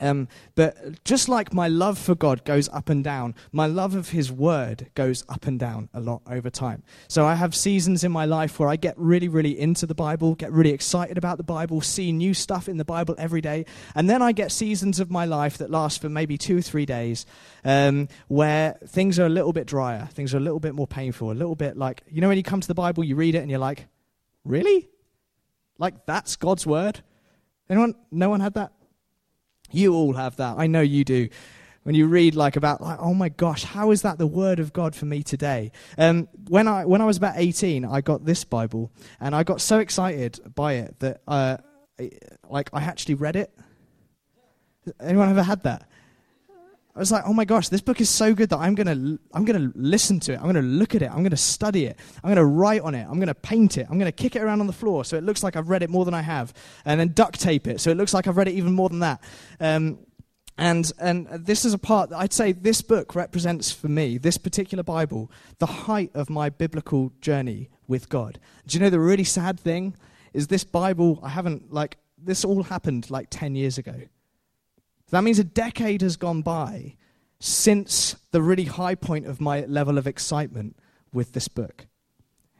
Um, 0.00 0.28
but 0.54 1.04
just 1.04 1.28
like 1.28 1.52
my 1.52 1.68
love 1.68 1.98
for 1.98 2.14
God 2.14 2.44
goes 2.44 2.68
up 2.70 2.88
and 2.88 3.04
down, 3.04 3.34
my 3.52 3.66
love 3.66 3.94
of 3.94 4.10
His 4.10 4.32
Word 4.32 4.90
goes 4.94 5.24
up 5.28 5.46
and 5.46 5.58
down 5.58 5.88
a 5.92 6.00
lot 6.00 6.22
over 6.26 6.50
time. 6.50 6.82
So 7.08 7.26
I 7.26 7.34
have 7.34 7.54
seasons 7.54 8.02
in 8.02 8.10
my 8.10 8.24
life 8.24 8.58
where 8.58 8.68
I 8.68 8.76
get 8.76 8.98
really, 8.98 9.28
really 9.28 9.58
into 9.58 9.86
the 9.86 9.94
Bible, 9.94 10.34
get 10.34 10.52
really 10.52 10.70
excited 10.70 11.18
about 11.18 11.36
the 11.36 11.44
Bible, 11.44 11.80
see 11.80 12.12
new 12.12 12.34
stuff 12.34 12.68
in 12.68 12.78
the 12.78 12.84
Bible 12.84 13.14
every 13.18 13.40
day. 13.40 13.66
And 13.94 14.08
then 14.08 14.22
I 14.22 14.32
get 14.32 14.52
seasons 14.52 15.00
of 15.00 15.10
my 15.10 15.26
life 15.26 15.58
that 15.58 15.70
last 15.70 16.00
for 16.00 16.08
maybe 16.08 16.38
two 16.38 16.58
or 16.58 16.62
three 16.62 16.86
days 16.86 17.26
um, 17.64 18.08
where 18.28 18.78
things 18.86 19.18
are 19.18 19.26
a 19.26 19.30
little 19.30 19.52
bit 19.52 19.66
drier, 19.66 20.08
things 20.12 20.34
are 20.34 20.38
a 20.38 20.40
little 20.40 20.60
bit 20.60 20.74
more 20.74 20.86
painful, 20.86 21.30
a 21.30 21.34
little 21.34 21.54
bit 21.54 21.76
like, 21.76 22.02
you 22.10 22.20
know, 22.20 22.28
when 22.28 22.36
you 22.36 22.42
come 22.42 22.60
to 22.60 22.68
the 22.68 22.74
Bible, 22.74 23.04
you 23.04 23.16
read 23.16 23.34
it 23.34 23.38
and 23.38 23.50
you're 23.50 23.60
like, 23.60 23.86
really? 24.44 24.88
Like, 25.78 26.06
that's 26.06 26.36
God's 26.36 26.66
Word? 26.66 27.02
Anyone? 27.68 27.94
No 28.10 28.30
one 28.30 28.40
had 28.40 28.54
that? 28.54 28.72
You 29.70 29.94
all 29.94 30.14
have 30.14 30.36
that. 30.36 30.56
I 30.58 30.66
know 30.66 30.80
you 30.80 31.04
do. 31.04 31.28
When 31.82 31.94
you 31.94 32.06
read 32.06 32.34
like 32.34 32.56
about 32.56 32.82
like, 32.82 32.98
oh 33.00 33.14
my 33.14 33.30
gosh, 33.30 33.64
how 33.64 33.90
is 33.90 34.02
that 34.02 34.18
the 34.18 34.26
word 34.26 34.60
of 34.60 34.72
God 34.72 34.94
for 34.94 35.06
me 35.06 35.22
today? 35.22 35.72
Um, 35.96 36.28
when 36.48 36.68
I 36.68 36.84
when 36.84 37.00
I 37.00 37.06
was 37.06 37.16
about 37.16 37.34
eighteen, 37.36 37.84
I 37.86 38.02
got 38.02 38.24
this 38.26 38.44
Bible, 38.44 38.92
and 39.18 39.34
I 39.34 39.44
got 39.44 39.60
so 39.62 39.78
excited 39.78 40.40
by 40.54 40.74
it 40.74 40.98
that 40.98 41.22
uh, 41.26 41.56
like 42.50 42.68
I 42.72 42.82
actually 42.82 43.14
read 43.14 43.34
it. 43.36 43.50
Anyone 45.00 45.30
ever 45.30 45.42
had 45.42 45.62
that? 45.62 45.88
I 47.00 47.02
was 47.02 47.10
like, 47.10 47.24
oh 47.24 47.32
my 47.32 47.46
gosh, 47.46 47.70
this 47.70 47.80
book 47.80 47.98
is 48.02 48.10
so 48.10 48.34
good 48.34 48.50
that 48.50 48.58
I'm 48.58 48.74
gonna 48.74 49.16
I'm 49.32 49.46
gonna 49.46 49.72
listen 49.74 50.20
to 50.20 50.34
it. 50.34 50.36
I'm 50.38 50.44
gonna 50.44 50.60
look 50.60 50.94
at 50.94 51.00
it. 51.00 51.10
I'm 51.10 51.22
gonna 51.22 51.34
study 51.34 51.86
it. 51.86 51.98
I'm 52.22 52.28
gonna 52.30 52.44
write 52.44 52.82
on 52.82 52.94
it. 52.94 53.06
I'm 53.08 53.18
gonna 53.18 53.32
paint 53.32 53.78
it. 53.78 53.86
I'm 53.88 53.98
gonna 53.98 54.12
kick 54.12 54.36
it 54.36 54.42
around 54.42 54.60
on 54.60 54.66
the 54.66 54.74
floor 54.74 55.02
so 55.06 55.16
it 55.16 55.24
looks 55.24 55.42
like 55.42 55.56
I've 55.56 55.70
read 55.70 55.82
it 55.82 55.88
more 55.88 56.04
than 56.04 56.12
I 56.12 56.20
have, 56.20 56.52
and 56.84 57.00
then 57.00 57.12
duct 57.14 57.40
tape 57.40 57.66
it 57.66 57.80
so 57.80 57.90
it 57.90 57.96
looks 57.96 58.12
like 58.12 58.26
I've 58.26 58.36
read 58.36 58.48
it 58.48 58.52
even 58.52 58.74
more 58.74 58.90
than 58.90 58.98
that. 58.98 59.22
Um, 59.60 60.00
and 60.58 60.92
and 60.98 61.26
this 61.46 61.64
is 61.64 61.72
a 61.72 61.78
part 61.78 62.10
that 62.10 62.18
I'd 62.18 62.34
say 62.34 62.52
this 62.52 62.82
book 62.82 63.14
represents 63.14 63.72
for 63.72 63.88
me 63.88 64.18
this 64.18 64.36
particular 64.36 64.84
Bible 64.84 65.32
the 65.58 65.64
height 65.64 66.10
of 66.12 66.28
my 66.28 66.50
biblical 66.50 67.14
journey 67.22 67.70
with 67.88 68.10
God. 68.10 68.38
Do 68.66 68.76
you 68.76 68.84
know 68.84 68.90
the 68.90 69.00
really 69.00 69.24
sad 69.24 69.58
thing 69.58 69.96
is 70.34 70.48
this 70.48 70.64
Bible 70.64 71.18
I 71.22 71.30
haven't 71.30 71.72
like 71.72 71.96
this 72.18 72.44
all 72.44 72.64
happened 72.64 73.08
like 73.08 73.28
10 73.30 73.54
years 73.54 73.78
ago. 73.78 73.94
That 75.10 75.24
means 75.24 75.38
a 75.38 75.44
decade 75.44 76.02
has 76.02 76.16
gone 76.16 76.42
by 76.42 76.96
since 77.40 78.16
the 78.30 78.42
really 78.42 78.64
high 78.64 78.94
point 78.94 79.26
of 79.26 79.40
my 79.40 79.64
level 79.64 79.98
of 79.98 80.06
excitement 80.06 80.76
with 81.12 81.32
this 81.32 81.48
book. 81.48 81.86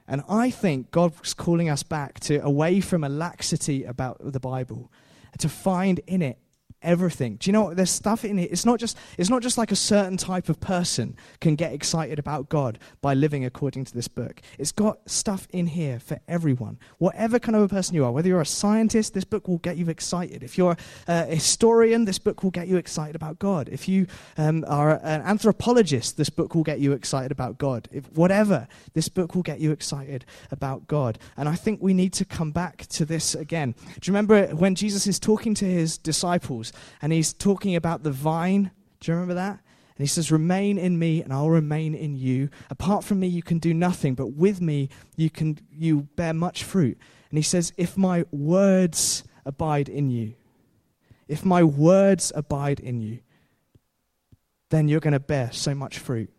And 0.09 0.23
I 0.29 0.51
think 0.51 0.91
God's 0.91 1.35
calling 1.35 1.69
us 1.69 1.85
back 1.85 2.19
to 2.21 2.39
away 2.39 2.81
from 2.81 3.05
a 3.05 3.09
laxity 3.09 3.85
about 3.85 4.19
the 4.21 4.41
Bible, 4.41 4.91
to 5.39 5.49
find 5.49 6.01
in 6.07 6.23
it 6.23 6.39
everything. 6.83 7.37
Do 7.37 7.49
you 7.49 7.53
know 7.53 7.65
what? 7.65 7.77
There's 7.77 7.91
stuff 7.91 8.25
in 8.25 8.39
it. 8.39 8.51
It's 8.51 8.65
not 8.65 8.79
just 8.79 8.97
it's 9.19 9.31
not 9.31 9.43
just 9.43 9.59
like 9.59 9.71
a 9.71 9.77
certain 9.77 10.17
type 10.17 10.49
of 10.49 10.61
person 10.61 11.17
can 11.41 11.55
get 11.55 11.73
excited 11.73 12.19
about 12.19 12.49
God 12.49 12.79
by 13.01 13.15
living 13.15 13.45
according 13.45 13.85
to 13.87 13.95
this 13.95 14.09
book. 14.09 14.41
It's 14.59 14.73
got 14.73 15.09
stuff 15.09 15.47
in 15.51 15.69
here 15.69 15.99
for 16.01 16.21
everyone. 16.29 16.79
Whatever 16.99 17.39
kind 17.39 17.57
of 17.57 17.63
a 17.63 17.69
person 17.69 17.95
you 17.95 18.05
are, 18.05 18.13
whether 18.13 18.29
you're 18.29 18.41
a 18.41 18.47
scientist, 18.47 19.15
this 19.15 19.25
book 19.25 19.49
will 19.49 19.59
get 19.59 19.77
you 19.77 19.89
excited. 19.89 20.43
If 20.43 20.57
you're 20.57 20.77
a 21.07 21.27
historian, 21.27 22.05
this 22.05 22.19
book 22.19 22.43
will 22.43 22.51
get 22.51 22.69
you 22.69 22.77
excited 22.77 23.17
about 23.17 23.39
God. 23.39 23.69
If 23.69 23.89
you 23.89 24.07
um, 24.37 24.65
are 24.67 24.99
an 25.03 25.23
anthropologist, 25.23 26.17
this 26.17 26.31
book 26.31 26.55
will 26.55 26.63
get 26.63 26.81
you 26.81 26.93
excited 26.93 27.33
about 27.33 27.59
God. 27.59 27.89
If 27.93 28.11
whatever, 28.13 28.69
this 28.95 29.09
book 29.09 29.35
will 29.35 29.43
get 29.43 29.61
you 29.61 29.73
excited 29.73 30.25
about 30.51 30.87
God. 30.87 31.19
And 31.37 31.49
I 31.49 31.55
think 31.55 31.83
we 31.83 31.95
need 31.95 32.13
to 32.15 32.25
come 32.25 32.51
back 32.51 32.87
to 32.89 33.05
this 33.05 33.35
again. 33.35 33.75
Do 34.01 34.11
you 34.11 34.13
remember 34.13 34.49
when 34.55 34.75
Jesus 34.75 35.07
is 35.07 35.19
talking 35.19 35.55
to 35.55 35.65
his 35.65 35.99
disciples 35.99 36.70
and 37.03 37.13
he's 37.13 37.33
talking 37.33 37.77
about 37.77 38.03
the 38.03 38.11
vine? 38.11 38.71
Do 39.01 39.11
you 39.11 39.15
remember 39.15 39.35
that? 39.35 39.61
And 40.01 40.07
he 40.07 40.07
says, 40.07 40.33
Remain 40.33 40.79
in 40.79 40.99
me, 40.99 41.23
and 41.23 41.33
I'll 41.33 41.51
remain 41.51 41.95
in 41.95 42.17
you. 42.17 42.49
Apart 42.71 43.05
from 43.05 43.21
me, 43.21 43.27
you 43.27 43.43
can 43.43 43.59
do 43.59 43.75
nothing, 43.75 44.15
but 44.15 44.29
with 44.29 44.61
me, 44.61 44.89
you 45.17 45.29
can 45.29 45.59
you 45.71 46.09
bear 46.17 46.33
much 46.33 46.65
fruit. 46.65 46.97
And 47.29 47.39
he 47.39 47.43
says, 47.43 47.73
If 47.77 47.97
my 47.97 48.25
words 48.31 49.25
abide 49.45 49.89
in 49.89 50.11
you, 50.11 50.35
if 51.29 51.45
my 51.45 51.63
words 51.63 52.33
abide 52.35 52.81
in 52.81 53.01
you, 53.01 53.21
then 54.71 54.89
you're 54.89 55.01
going 55.01 55.13
to 55.13 55.21
bear 55.21 55.53
so 55.53 55.75
much 55.75 55.99
fruit. 55.99 56.31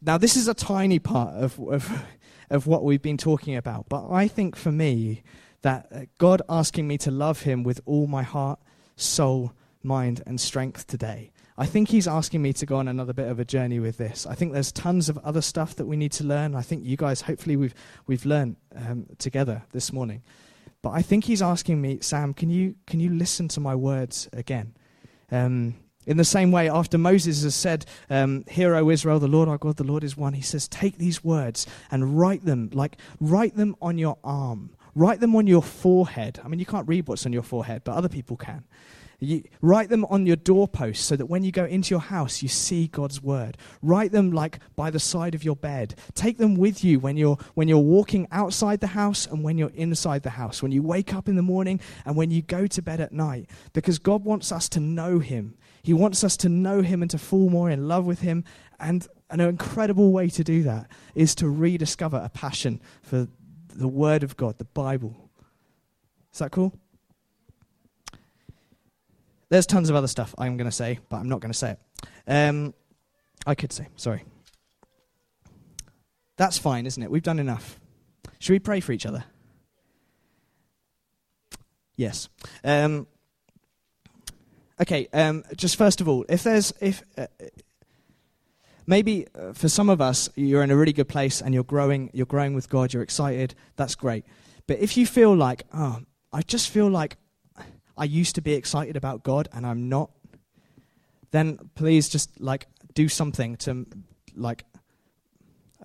Now, 0.00 0.18
this 0.18 0.36
is 0.36 0.46
a 0.46 0.54
tiny 0.54 0.98
part 0.98 1.34
of, 1.34 1.58
of, 1.58 2.04
of 2.50 2.66
what 2.66 2.84
we've 2.84 3.02
been 3.02 3.16
talking 3.16 3.56
about, 3.56 3.88
but 3.88 4.08
I 4.08 4.28
think 4.28 4.54
for 4.54 4.70
me, 4.70 5.22
that 5.62 5.88
uh, 5.92 6.00
God 6.18 6.42
asking 6.48 6.86
me 6.86 6.98
to 6.98 7.10
love 7.10 7.42
Him 7.42 7.62
with 7.62 7.80
all 7.86 8.06
my 8.06 8.22
heart, 8.22 8.58
soul, 8.96 9.52
mind, 9.82 10.22
and 10.26 10.40
strength 10.40 10.86
today. 10.86 11.30
I 11.56 11.66
think 11.66 11.88
He's 11.88 12.06
asking 12.06 12.42
me 12.42 12.52
to 12.54 12.66
go 12.66 12.76
on 12.76 12.88
another 12.88 13.12
bit 13.12 13.28
of 13.28 13.40
a 13.40 13.44
journey 13.44 13.80
with 13.80 13.98
this. 13.98 14.26
I 14.26 14.34
think 14.34 14.52
there's 14.52 14.70
tons 14.70 15.08
of 15.08 15.18
other 15.18 15.40
stuff 15.40 15.74
that 15.76 15.86
we 15.86 15.96
need 15.96 16.12
to 16.12 16.24
learn. 16.24 16.54
I 16.54 16.62
think 16.62 16.84
you 16.84 16.96
guys, 16.96 17.22
hopefully, 17.22 17.56
we've, 17.56 17.74
we've 18.06 18.24
learned 18.24 18.56
um, 18.76 19.06
together 19.18 19.62
this 19.72 19.92
morning. 19.92 20.22
But 20.82 20.90
I 20.90 21.02
think 21.02 21.24
He's 21.24 21.42
asking 21.42 21.80
me, 21.80 21.98
Sam, 22.00 22.32
can 22.34 22.50
you, 22.50 22.76
can 22.86 23.00
you 23.00 23.10
listen 23.10 23.48
to 23.48 23.60
my 23.60 23.74
words 23.74 24.28
again? 24.32 24.74
Um, 25.30 25.74
in 26.06 26.16
the 26.16 26.24
same 26.24 26.50
way, 26.52 26.70
after 26.70 26.96
Moses 26.96 27.42
has 27.42 27.54
said, 27.54 27.84
um, 28.08 28.44
Hear, 28.48 28.74
O 28.76 28.88
Israel, 28.88 29.18
the 29.18 29.28
Lord 29.28 29.46
our 29.46 29.58
God, 29.58 29.76
the 29.76 29.84
Lord 29.84 30.02
is 30.02 30.16
one, 30.16 30.32
he 30.32 30.40
says, 30.40 30.66
Take 30.66 30.96
these 30.96 31.22
words 31.22 31.66
and 31.90 32.18
write 32.18 32.46
them, 32.46 32.70
like, 32.72 32.96
write 33.20 33.56
them 33.56 33.76
on 33.82 33.98
your 33.98 34.16
arm. 34.24 34.70
Write 34.98 35.20
them 35.20 35.36
on 35.36 35.46
your 35.46 35.62
forehead. 35.62 36.40
I 36.44 36.48
mean, 36.48 36.58
you 36.58 36.66
can't 36.66 36.88
read 36.88 37.06
what's 37.06 37.24
on 37.24 37.32
your 37.32 37.44
forehead, 37.44 37.82
but 37.84 37.94
other 37.94 38.08
people 38.08 38.36
can. 38.36 38.64
You, 39.20 39.44
write 39.60 39.90
them 39.90 40.04
on 40.06 40.26
your 40.26 40.34
doorpost 40.34 41.04
so 41.04 41.14
that 41.14 41.26
when 41.26 41.44
you 41.44 41.52
go 41.52 41.64
into 41.66 41.90
your 41.90 42.00
house, 42.00 42.42
you 42.42 42.48
see 42.48 42.88
God's 42.88 43.22
word. 43.22 43.56
Write 43.80 44.10
them 44.10 44.32
like 44.32 44.58
by 44.74 44.90
the 44.90 44.98
side 44.98 45.36
of 45.36 45.44
your 45.44 45.54
bed. 45.54 45.94
Take 46.14 46.38
them 46.38 46.56
with 46.56 46.82
you 46.82 46.98
when 46.98 47.16
you're, 47.16 47.38
when 47.54 47.68
you're 47.68 47.78
walking 47.78 48.26
outside 48.32 48.80
the 48.80 48.88
house 48.88 49.24
and 49.24 49.44
when 49.44 49.56
you're 49.56 49.70
inside 49.70 50.24
the 50.24 50.30
house, 50.30 50.64
when 50.64 50.72
you 50.72 50.82
wake 50.82 51.14
up 51.14 51.28
in 51.28 51.36
the 51.36 51.42
morning 51.42 51.78
and 52.04 52.16
when 52.16 52.32
you 52.32 52.42
go 52.42 52.66
to 52.66 52.82
bed 52.82 53.00
at 53.00 53.12
night. 53.12 53.48
Because 53.74 54.00
God 54.00 54.24
wants 54.24 54.50
us 54.50 54.68
to 54.70 54.80
know 54.80 55.20
Him. 55.20 55.56
He 55.80 55.94
wants 55.94 56.24
us 56.24 56.36
to 56.38 56.48
know 56.48 56.82
Him 56.82 57.02
and 57.02 57.10
to 57.12 57.18
fall 57.18 57.50
more 57.50 57.70
in 57.70 57.86
love 57.86 58.04
with 58.04 58.22
Him. 58.22 58.42
And 58.80 59.06
an 59.30 59.38
incredible 59.38 60.10
way 60.10 60.28
to 60.30 60.42
do 60.42 60.64
that 60.64 60.90
is 61.14 61.36
to 61.36 61.48
rediscover 61.48 62.16
a 62.16 62.28
passion 62.28 62.80
for 63.02 63.28
the 63.78 63.88
Word 63.88 64.24
of 64.24 64.36
God, 64.36 64.58
the 64.58 64.64
Bible. 64.64 65.30
Is 66.32 66.40
that 66.40 66.50
cool? 66.50 66.74
There's 69.48 69.66
tons 69.66 69.88
of 69.88 69.96
other 69.96 70.08
stuff 70.08 70.34
I'm 70.36 70.56
going 70.56 70.68
to 70.68 70.76
say, 70.76 70.98
but 71.08 71.18
I'm 71.18 71.28
not 71.28 71.40
going 71.40 71.52
to 71.52 71.58
say 71.58 71.70
it. 71.70 71.78
Um, 72.26 72.74
I 73.46 73.54
could 73.54 73.72
say, 73.72 73.88
sorry. 73.96 74.24
That's 76.36 76.58
fine, 76.58 76.86
isn't 76.86 77.02
it? 77.02 77.10
We've 77.10 77.22
done 77.22 77.38
enough. 77.38 77.80
Should 78.40 78.52
we 78.52 78.58
pray 78.58 78.80
for 78.80 78.92
each 78.92 79.06
other? 79.06 79.24
Yes. 81.96 82.28
Um, 82.62 83.06
okay. 84.80 85.08
Um, 85.12 85.44
just 85.56 85.76
first 85.76 86.00
of 86.00 86.08
all, 86.08 86.24
if 86.28 86.42
there's 86.42 86.72
if 86.80 87.02
uh, 87.16 87.26
maybe 88.88 89.26
uh, 89.34 89.52
for 89.52 89.68
some 89.68 89.90
of 89.90 90.00
us 90.00 90.30
you're 90.34 90.62
in 90.62 90.70
a 90.70 90.76
really 90.76 90.94
good 90.94 91.08
place 91.08 91.42
and 91.42 91.54
you're 91.54 91.62
growing, 91.62 92.10
you're 92.14 92.26
growing 92.26 92.54
with 92.54 92.68
God, 92.68 92.92
you're 92.92 93.02
excited. 93.02 93.54
That's 93.76 93.94
great. 93.94 94.24
But 94.66 94.78
if 94.78 94.96
you 94.96 95.06
feel 95.06 95.34
like, 95.36 95.64
oh, 95.72 96.00
I 96.32 96.42
just 96.42 96.70
feel 96.70 96.88
like 96.88 97.18
I 97.96 98.04
used 98.04 98.34
to 98.36 98.40
be 98.40 98.54
excited 98.54 98.96
about 98.96 99.22
God 99.22 99.48
and 99.52 99.66
I'm 99.66 99.88
not, 99.88 100.10
then 101.30 101.58
please 101.74 102.08
just 102.08 102.40
like 102.40 102.66
do 102.94 103.08
something 103.08 103.56
to 103.58 103.86
like 104.34 104.64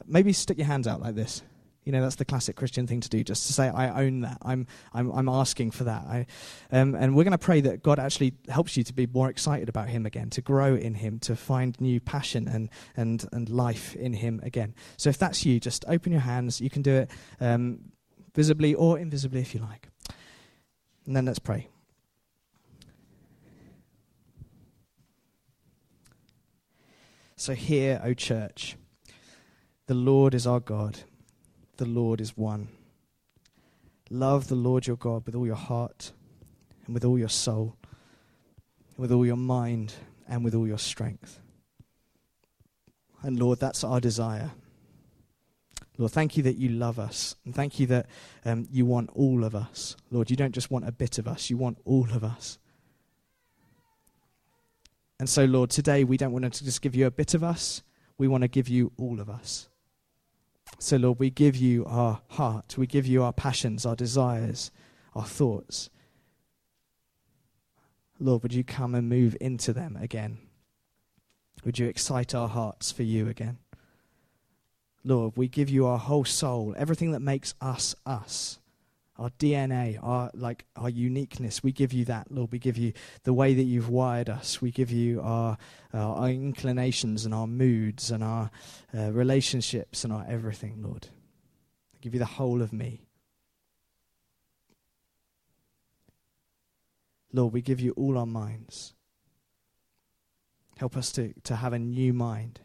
maybe 0.06 0.32
stick 0.32 0.58
your 0.58 0.68
hands 0.68 0.88
out 0.88 1.02
like 1.02 1.16
this. 1.16 1.44
You 1.86 1.92
know, 1.92 2.02
that's 2.02 2.16
the 2.16 2.26
classic 2.26 2.56
Christian 2.56 2.88
thing 2.88 3.02
to 3.02 3.10
do, 3.10 3.24
just 3.24 3.48
to 3.48 3.54
say, 3.54 3.68
I 3.68 4.04
own 4.04 4.22
that. 4.22 4.38
I'm, 4.42 4.68
I'm, 4.94 5.12
I'm 5.12 5.30
asking 5.30 5.72
for 5.72 5.84
that. 5.84 6.04
I, 6.04 6.26
um, 6.72 6.96
and 6.96 7.16
we're 7.16 7.24
going 7.24 7.32
to 7.32 7.38
pray 7.38 7.62
that 7.62 7.84
God 7.84 8.00
actually 8.00 8.34
helps 8.48 8.78
you 8.78 8.84
to 8.84 8.94
be 8.94 9.06
more 9.08 9.30
excited 9.30 9.70
about 9.70 9.90
Him 9.90 10.06
again, 10.06 10.30
to 10.32 10.42
grow 10.42 10.76
in 10.76 10.94
Him, 10.96 11.20
to 11.20 11.36
find 11.36 11.80
new 11.82 12.00
passion 12.00 12.48
and, 12.48 12.70
and, 12.96 13.26
and 13.32 13.50
life 13.50 13.96
in 13.96 14.14
Him 14.14 14.40
again. 14.44 14.74
So 14.98 15.10
if 15.10 15.18
that's 15.18 15.46
you, 15.46 15.60
just 15.60 15.84
open 15.88 16.12
your 16.12 16.22
hands. 16.22 16.62
You 16.62 16.70
can 16.70 16.82
do 16.82 16.94
it 16.94 17.12
um, 17.42 17.80
visibly 18.34 18.74
or 18.74 18.98
invisibly 18.98 19.42
if 19.42 19.54
you 19.54 19.62
like. 19.62 19.90
And 21.06 21.16
then 21.16 21.26
let's 21.26 21.40
pray. 21.40 21.68
So, 27.36 27.54
hear, 27.54 28.00
O 28.06 28.14
church, 28.14 28.78
the 29.88 29.94
Lord 29.94 30.34
is 30.34 30.48
our 30.48 30.62
God, 30.62 31.00
the 31.78 31.86
Lord 31.86 32.22
is 32.22 32.38
one. 32.38 32.68
Love 34.10 34.48
the 34.48 34.56
Lord 34.56 34.86
your 34.88 34.98
God 34.98 35.26
with 35.26 35.36
all 35.36 35.46
your 35.46 35.56
heart, 35.56 36.12
and 36.86 36.94
with 36.94 37.06
all 37.06 37.18
your 37.18 37.30
soul, 37.30 37.76
and 38.90 38.98
with 38.98 39.12
all 39.12 39.26
your 39.26 39.38
mind, 39.38 39.94
and 40.28 40.44
with 40.44 40.54
all 40.54 40.68
your 40.68 40.78
strength. 40.78 41.40
And 43.22 43.40
Lord, 43.40 43.60
that's 43.60 43.84
our 43.84 44.00
desire. 44.00 44.52
Lord, 45.98 46.12
thank 46.12 46.38
you 46.38 46.44
that 46.44 46.58
you 46.58 46.70
love 46.70 47.00
us. 47.00 47.36
And 47.46 47.54
thank 47.54 47.80
you 47.80 47.88
that 47.88 48.08
um, 48.46 48.68
you 48.72 48.86
want 48.86 49.12
all 49.14 49.44
of 49.44 49.56
us. 49.56 49.96
Lord, 50.12 50.30
you 50.30 50.36
don't 50.36 50.54
just 50.54 50.72
want 50.72 50.88
a 50.88 50.92
bit 50.92 51.18
of 51.18 51.28
us, 51.28 51.50
you 51.50 51.58
want 51.58 51.78
all 51.86 52.08
of 52.12 52.24
us. 52.24 52.58
And 55.20 55.30
so, 55.30 55.46
Lord, 55.46 55.70
today 55.70 56.04
we 56.04 56.18
don't 56.18 56.32
want 56.32 56.52
to 56.52 56.66
just 56.66 56.82
give 56.82 56.96
you 56.96 57.06
a 57.06 57.12
bit 57.12 57.34
of 57.34 57.44
us, 57.44 57.84
we 58.18 58.28
want 58.28 58.42
to 58.42 58.48
give 58.48 58.68
you 58.68 58.92
all 58.98 59.20
of 59.20 59.30
us. 59.30 59.70
So, 60.80 60.98
Lord, 60.98 61.20
we 61.20 61.30
give 61.30 61.56
you 61.56 61.86
our 61.86 62.22
heart, 62.30 62.78
we 62.78 62.88
give 62.88 63.06
you 63.06 63.24
our 63.24 63.34
passions, 63.34 63.86
our 63.86 63.96
desires, 63.96 64.72
our 65.16 65.26
thoughts. 65.26 65.90
Lord, 68.20 68.44
would 68.44 68.54
you 68.54 68.64
come 68.64 68.96
and 68.96 69.10
move 69.10 69.36
into 69.40 69.74
them 69.74 69.98
again? 70.00 70.38
Would 71.66 71.80
you 71.80 71.88
excite 71.88 72.36
our 72.36 72.48
hearts 72.48 72.92
for 72.92 73.04
you 73.04 73.28
again? 73.28 73.58
Lord, 75.04 75.34
we 75.36 75.48
give 75.48 75.70
you 75.70 75.86
our 75.86 75.98
whole 75.98 76.26
soul, 76.26 76.74
everything 76.78 77.12
that 77.12 77.20
makes 77.22 77.54
us 77.62 77.96
us 78.06 78.60
our 79.18 79.30
DNA, 79.32 80.00
our 80.02 80.32
like 80.34 80.66
our 80.76 80.90
uniqueness. 80.90 81.64
We 81.64 81.72
give 81.72 81.94
you 81.94 82.06
that, 82.06 82.32
Lord. 82.32 82.52
We 82.52 82.60
give 82.60 82.78
you 82.78 82.94
the 83.24 83.34
way 83.34 83.54
that 83.54 83.64
you've 83.64 83.90
wired 83.90 84.30
us. 84.30 84.62
We 84.62 84.72
give 84.72 84.92
you 84.92 85.22
our 85.22 85.58
uh, 85.94 85.98
our 85.98 86.30
inclinations 86.30 87.26
and 87.26 87.34
our 87.34 87.48
moods 87.48 88.12
and 88.12 88.24
our 88.24 88.50
uh, 88.98 89.12
relationships 89.12 90.04
and 90.04 90.12
our 90.12 90.26
everything, 90.28 90.82
Lord. 90.82 91.08
I 91.96 91.98
give 92.02 92.14
you 92.14 92.20
the 92.20 92.26
whole 92.26 92.62
of 92.62 92.74
me. 92.74 93.06
Lord, 97.34 97.52
we 97.52 97.62
give 97.62 97.80
you 97.80 97.92
all 97.94 98.18
our 98.18 98.28
minds. 98.28 98.94
Help 100.78 100.96
us 100.96 101.12
to, 101.14 101.34
to 101.44 101.56
have 101.56 101.74
a 101.74 101.80
new 101.80 102.14
mind. 102.14 102.62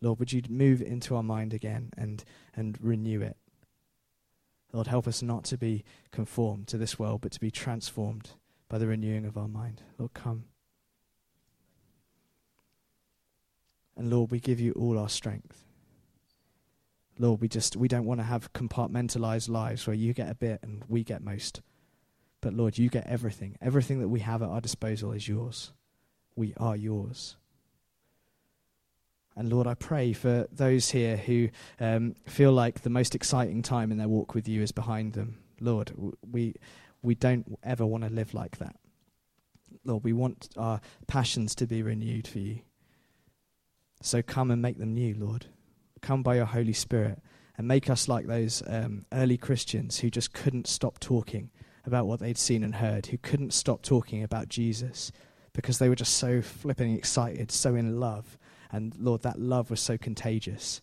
Lord, 0.00 0.18
would 0.18 0.32
you 0.32 0.42
move 0.48 0.82
into 0.82 1.14
our 1.14 1.22
mind 1.22 1.54
again 1.54 1.92
and, 1.96 2.24
and 2.54 2.76
renew 2.80 3.20
it? 3.20 3.36
Lord, 4.72 4.86
help 4.86 5.06
us 5.06 5.22
not 5.22 5.44
to 5.44 5.58
be 5.58 5.84
conformed 6.10 6.66
to 6.68 6.78
this 6.78 6.98
world, 6.98 7.20
but 7.20 7.32
to 7.32 7.40
be 7.40 7.50
transformed 7.50 8.30
by 8.68 8.78
the 8.78 8.86
renewing 8.86 9.26
of 9.26 9.36
our 9.36 9.48
mind. 9.48 9.82
Lord, 9.98 10.14
come. 10.14 10.44
And 13.96 14.10
Lord, 14.10 14.30
we 14.30 14.40
give 14.40 14.60
you 14.60 14.72
all 14.72 14.98
our 14.98 15.10
strength. 15.10 15.64
Lord, 17.18 17.42
we 17.42 17.48
just 17.48 17.76
we 17.76 17.88
don't 17.88 18.06
want 18.06 18.20
to 18.20 18.24
have 18.24 18.52
compartmentalized 18.54 19.50
lives 19.50 19.86
where 19.86 19.94
you 19.94 20.14
get 20.14 20.30
a 20.30 20.34
bit 20.34 20.60
and 20.62 20.82
we 20.88 21.04
get 21.04 21.22
most. 21.22 21.60
But 22.40 22.54
Lord, 22.54 22.78
you 22.78 22.88
get 22.88 23.06
everything. 23.06 23.56
Everything 23.60 24.00
that 24.00 24.08
we 24.08 24.20
have 24.20 24.42
at 24.42 24.48
our 24.48 24.62
disposal 24.62 25.12
is 25.12 25.28
yours. 25.28 25.72
We 26.34 26.54
are 26.56 26.74
yours. 26.74 27.36
And 29.36 29.50
Lord, 29.50 29.66
I 29.66 29.74
pray 29.74 30.12
for 30.12 30.46
those 30.52 30.90
here 30.90 31.16
who 31.16 31.48
um, 31.80 32.14
feel 32.26 32.52
like 32.52 32.82
the 32.82 32.90
most 32.90 33.14
exciting 33.14 33.62
time 33.62 33.90
in 33.90 33.98
their 33.98 34.08
walk 34.08 34.34
with 34.34 34.46
you 34.46 34.62
is 34.62 34.72
behind 34.72 35.14
them. 35.14 35.38
Lord, 35.60 35.92
we, 36.30 36.54
we 37.02 37.14
don't 37.14 37.58
ever 37.62 37.86
want 37.86 38.04
to 38.04 38.10
live 38.10 38.34
like 38.34 38.58
that. 38.58 38.76
Lord, 39.84 40.04
we 40.04 40.12
want 40.12 40.48
our 40.56 40.80
passions 41.06 41.54
to 41.56 41.66
be 41.66 41.82
renewed 41.82 42.28
for 42.28 42.38
you. 42.38 42.60
So 44.02 44.20
come 44.20 44.50
and 44.50 44.60
make 44.60 44.78
them 44.78 44.94
new, 44.94 45.14
Lord. 45.14 45.46
Come 46.02 46.22
by 46.22 46.36
your 46.36 46.46
Holy 46.46 46.72
Spirit 46.72 47.20
and 47.56 47.68
make 47.68 47.88
us 47.88 48.08
like 48.08 48.26
those 48.26 48.62
um, 48.66 49.06
early 49.12 49.36
Christians 49.36 50.00
who 50.00 50.10
just 50.10 50.32
couldn't 50.32 50.66
stop 50.66 50.98
talking 50.98 51.50
about 51.84 52.06
what 52.06 52.20
they'd 52.20 52.38
seen 52.38 52.64
and 52.64 52.76
heard, 52.76 53.06
who 53.06 53.18
couldn't 53.18 53.52
stop 53.52 53.82
talking 53.82 54.22
about 54.22 54.48
Jesus 54.48 55.12
because 55.52 55.78
they 55.78 55.88
were 55.88 55.94
just 55.94 56.14
so 56.14 56.40
flipping 56.40 56.94
excited, 56.94 57.50
so 57.50 57.74
in 57.74 58.00
love. 58.00 58.38
And 58.72 58.96
Lord, 58.98 59.22
that 59.22 59.38
love 59.38 59.70
was 59.70 59.80
so 59.80 59.98
contagious. 59.98 60.80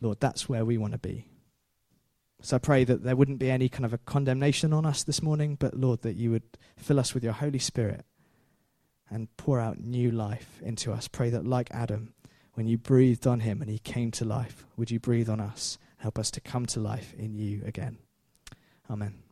Lord, 0.00 0.20
that's 0.20 0.48
where 0.48 0.64
we 0.64 0.76
want 0.76 0.92
to 0.92 0.98
be. 0.98 1.28
So 2.42 2.56
I 2.56 2.58
pray 2.58 2.84
that 2.84 3.02
there 3.02 3.16
wouldn't 3.16 3.38
be 3.38 3.50
any 3.50 3.68
kind 3.68 3.84
of 3.84 3.94
a 3.94 3.98
condemnation 3.98 4.72
on 4.72 4.84
us 4.84 5.02
this 5.02 5.22
morning, 5.22 5.56
but 5.58 5.74
Lord, 5.74 6.02
that 6.02 6.16
you 6.16 6.30
would 6.32 6.58
fill 6.76 7.00
us 7.00 7.14
with 7.14 7.24
your 7.24 7.32
Holy 7.32 7.58
Spirit 7.58 8.04
and 9.08 9.34
pour 9.36 9.58
out 9.60 9.80
new 9.80 10.10
life 10.10 10.60
into 10.62 10.92
us. 10.92 11.08
Pray 11.08 11.30
that, 11.30 11.46
like 11.46 11.70
Adam, 11.70 12.12
when 12.54 12.66
you 12.66 12.76
breathed 12.76 13.26
on 13.26 13.40
him 13.40 13.62
and 13.62 13.70
he 13.70 13.78
came 13.78 14.10
to 14.12 14.24
life, 14.24 14.66
would 14.76 14.90
you 14.90 15.00
breathe 15.00 15.28
on 15.28 15.40
us? 15.40 15.78
Help 15.98 16.18
us 16.18 16.30
to 16.32 16.40
come 16.40 16.66
to 16.66 16.80
life 16.80 17.14
in 17.14 17.34
you 17.34 17.62
again. 17.64 17.98
Amen. 18.90 19.25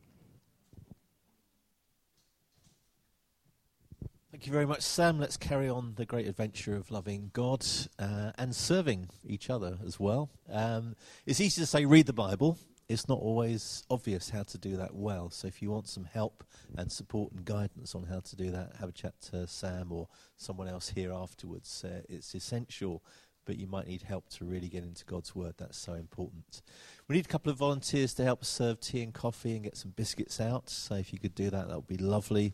Thank 4.35 4.47
you 4.47 4.51
very 4.51 4.65
much, 4.65 4.81
Sam. 4.81 5.17
Let's 5.17 5.37
carry 5.37 5.69
on 5.69 5.93
the 5.95 6.05
great 6.05 6.27
adventure 6.27 6.75
of 6.75 6.91
loving 6.91 7.29
God 7.31 7.65
uh, 7.97 8.33
and 8.37 8.53
serving 8.53 9.07
each 9.25 9.49
other 9.49 9.77
as 9.87 9.97
well. 9.97 10.29
Um, 10.51 10.97
it's 11.25 11.39
easy 11.39 11.61
to 11.61 11.65
say 11.65 11.85
read 11.85 12.05
the 12.05 12.11
Bible. 12.11 12.57
It's 12.89 13.07
not 13.07 13.19
always 13.19 13.85
obvious 13.89 14.31
how 14.31 14.43
to 14.43 14.57
do 14.57 14.75
that 14.75 14.93
well. 14.93 15.29
So 15.29 15.47
if 15.47 15.61
you 15.61 15.71
want 15.71 15.87
some 15.87 16.03
help 16.03 16.43
and 16.77 16.91
support 16.91 17.31
and 17.31 17.45
guidance 17.45 17.95
on 17.95 18.03
how 18.03 18.19
to 18.19 18.35
do 18.35 18.51
that, 18.51 18.73
have 18.81 18.89
a 18.89 18.91
chat 18.91 19.13
to 19.31 19.47
Sam 19.47 19.93
or 19.93 20.09
someone 20.35 20.67
else 20.67 20.89
here 20.89 21.13
afterwards. 21.13 21.85
Uh, 21.85 22.01
it's 22.09 22.35
essential, 22.35 23.01
but 23.45 23.57
you 23.57 23.67
might 23.67 23.87
need 23.87 24.01
help 24.01 24.27
to 24.31 24.43
really 24.43 24.67
get 24.67 24.83
into 24.83 25.05
God's 25.05 25.33
Word. 25.33 25.53
That's 25.57 25.77
so 25.77 25.93
important. 25.93 26.61
We 27.07 27.15
need 27.15 27.23
a 27.23 27.29
couple 27.29 27.53
of 27.53 27.57
volunteers 27.57 28.13
to 28.15 28.25
help 28.25 28.43
serve 28.43 28.81
tea 28.81 29.01
and 29.01 29.13
coffee 29.13 29.55
and 29.55 29.63
get 29.63 29.77
some 29.77 29.91
biscuits 29.91 30.41
out. 30.41 30.69
So 30.69 30.95
if 30.95 31.13
you 31.13 31.19
could 31.19 31.35
do 31.35 31.49
that, 31.51 31.69
that 31.69 31.75
would 31.77 31.87
be 31.87 31.95
lovely. 31.95 32.53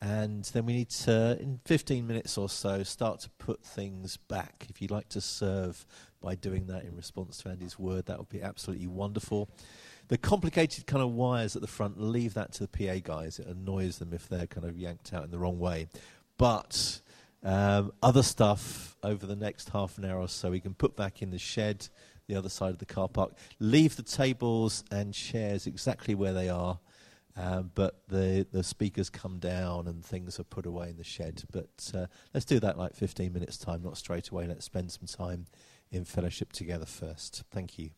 And 0.00 0.44
then 0.44 0.66
we 0.66 0.74
need 0.74 0.90
to, 0.90 1.38
in 1.40 1.60
15 1.64 2.06
minutes 2.06 2.36
or 2.36 2.48
so, 2.48 2.82
start 2.82 3.20
to 3.20 3.30
put 3.38 3.64
things 3.64 4.18
back. 4.18 4.66
If 4.68 4.82
you'd 4.82 4.90
like 4.90 5.08
to 5.10 5.20
serve 5.20 5.86
by 6.20 6.34
doing 6.34 6.66
that 6.66 6.84
in 6.84 6.94
response 6.94 7.38
to 7.38 7.48
Andy's 7.48 7.78
word, 7.78 8.06
that 8.06 8.18
would 8.18 8.28
be 8.28 8.42
absolutely 8.42 8.88
wonderful. 8.88 9.48
The 10.08 10.18
complicated 10.18 10.86
kind 10.86 11.02
of 11.02 11.12
wires 11.12 11.56
at 11.56 11.62
the 11.62 11.68
front, 11.68 12.00
leave 12.00 12.34
that 12.34 12.52
to 12.54 12.66
the 12.66 12.68
PA 12.68 13.00
guys. 13.02 13.38
It 13.38 13.46
annoys 13.46 13.98
them 13.98 14.12
if 14.12 14.28
they're 14.28 14.46
kind 14.46 14.66
of 14.66 14.76
yanked 14.76 15.14
out 15.14 15.24
in 15.24 15.30
the 15.30 15.38
wrong 15.38 15.58
way. 15.58 15.88
But 16.36 17.00
um, 17.42 17.92
other 18.02 18.22
stuff 18.22 18.96
over 19.02 19.24
the 19.24 19.36
next 19.36 19.70
half 19.70 19.96
an 19.96 20.04
hour 20.04 20.20
or 20.20 20.28
so, 20.28 20.50
we 20.50 20.60
can 20.60 20.74
put 20.74 20.94
back 20.94 21.22
in 21.22 21.30
the 21.30 21.38
shed, 21.38 21.88
the 22.26 22.34
other 22.34 22.50
side 22.50 22.70
of 22.70 22.78
the 22.78 22.86
car 22.86 23.08
park. 23.08 23.32
Leave 23.58 23.96
the 23.96 24.02
tables 24.02 24.84
and 24.90 25.14
chairs 25.14 25.66
exactly 25.66 26.14
where 26.14 26.34
they 26.34 26.50
are 26.50 26.78
um, 27.36 27.70
but 27.74 28.02
the, 28.08 28.46
the 28.50 28.62
speakers 28.62 29.10
come 29.10 29.38
down 29.38 29.86
and 29.86 30.04
things 30.04 30.40
are 30.40 30.44
put 30.44 30.66
away 30.66 30.88
in 30.90 30.96
the 30.96 31.04
shed. 31.04 31.42
But 31.52 31.92
uh, 31.94 32.06
let's 32.32 32.46
do 32.46 32.58
that 32.60 32.78
like 32.78 32.94
15 32.94 33.32
minutes' 33.32 33.58
time, 33.58 33.82
not 33.82 33.98
straight 33.98 34.30
away. 34.30 34.46
Let's 34.46 34.64
spend 34.64 34.90
some 34.90 35.06
time 35.06 35.46
in 35.90 36.04
fellowship 36.04 36.52
together 36.52 36.86
first. 36.86 37.44
Thank 37.50 37.78
you. 37.78 37.90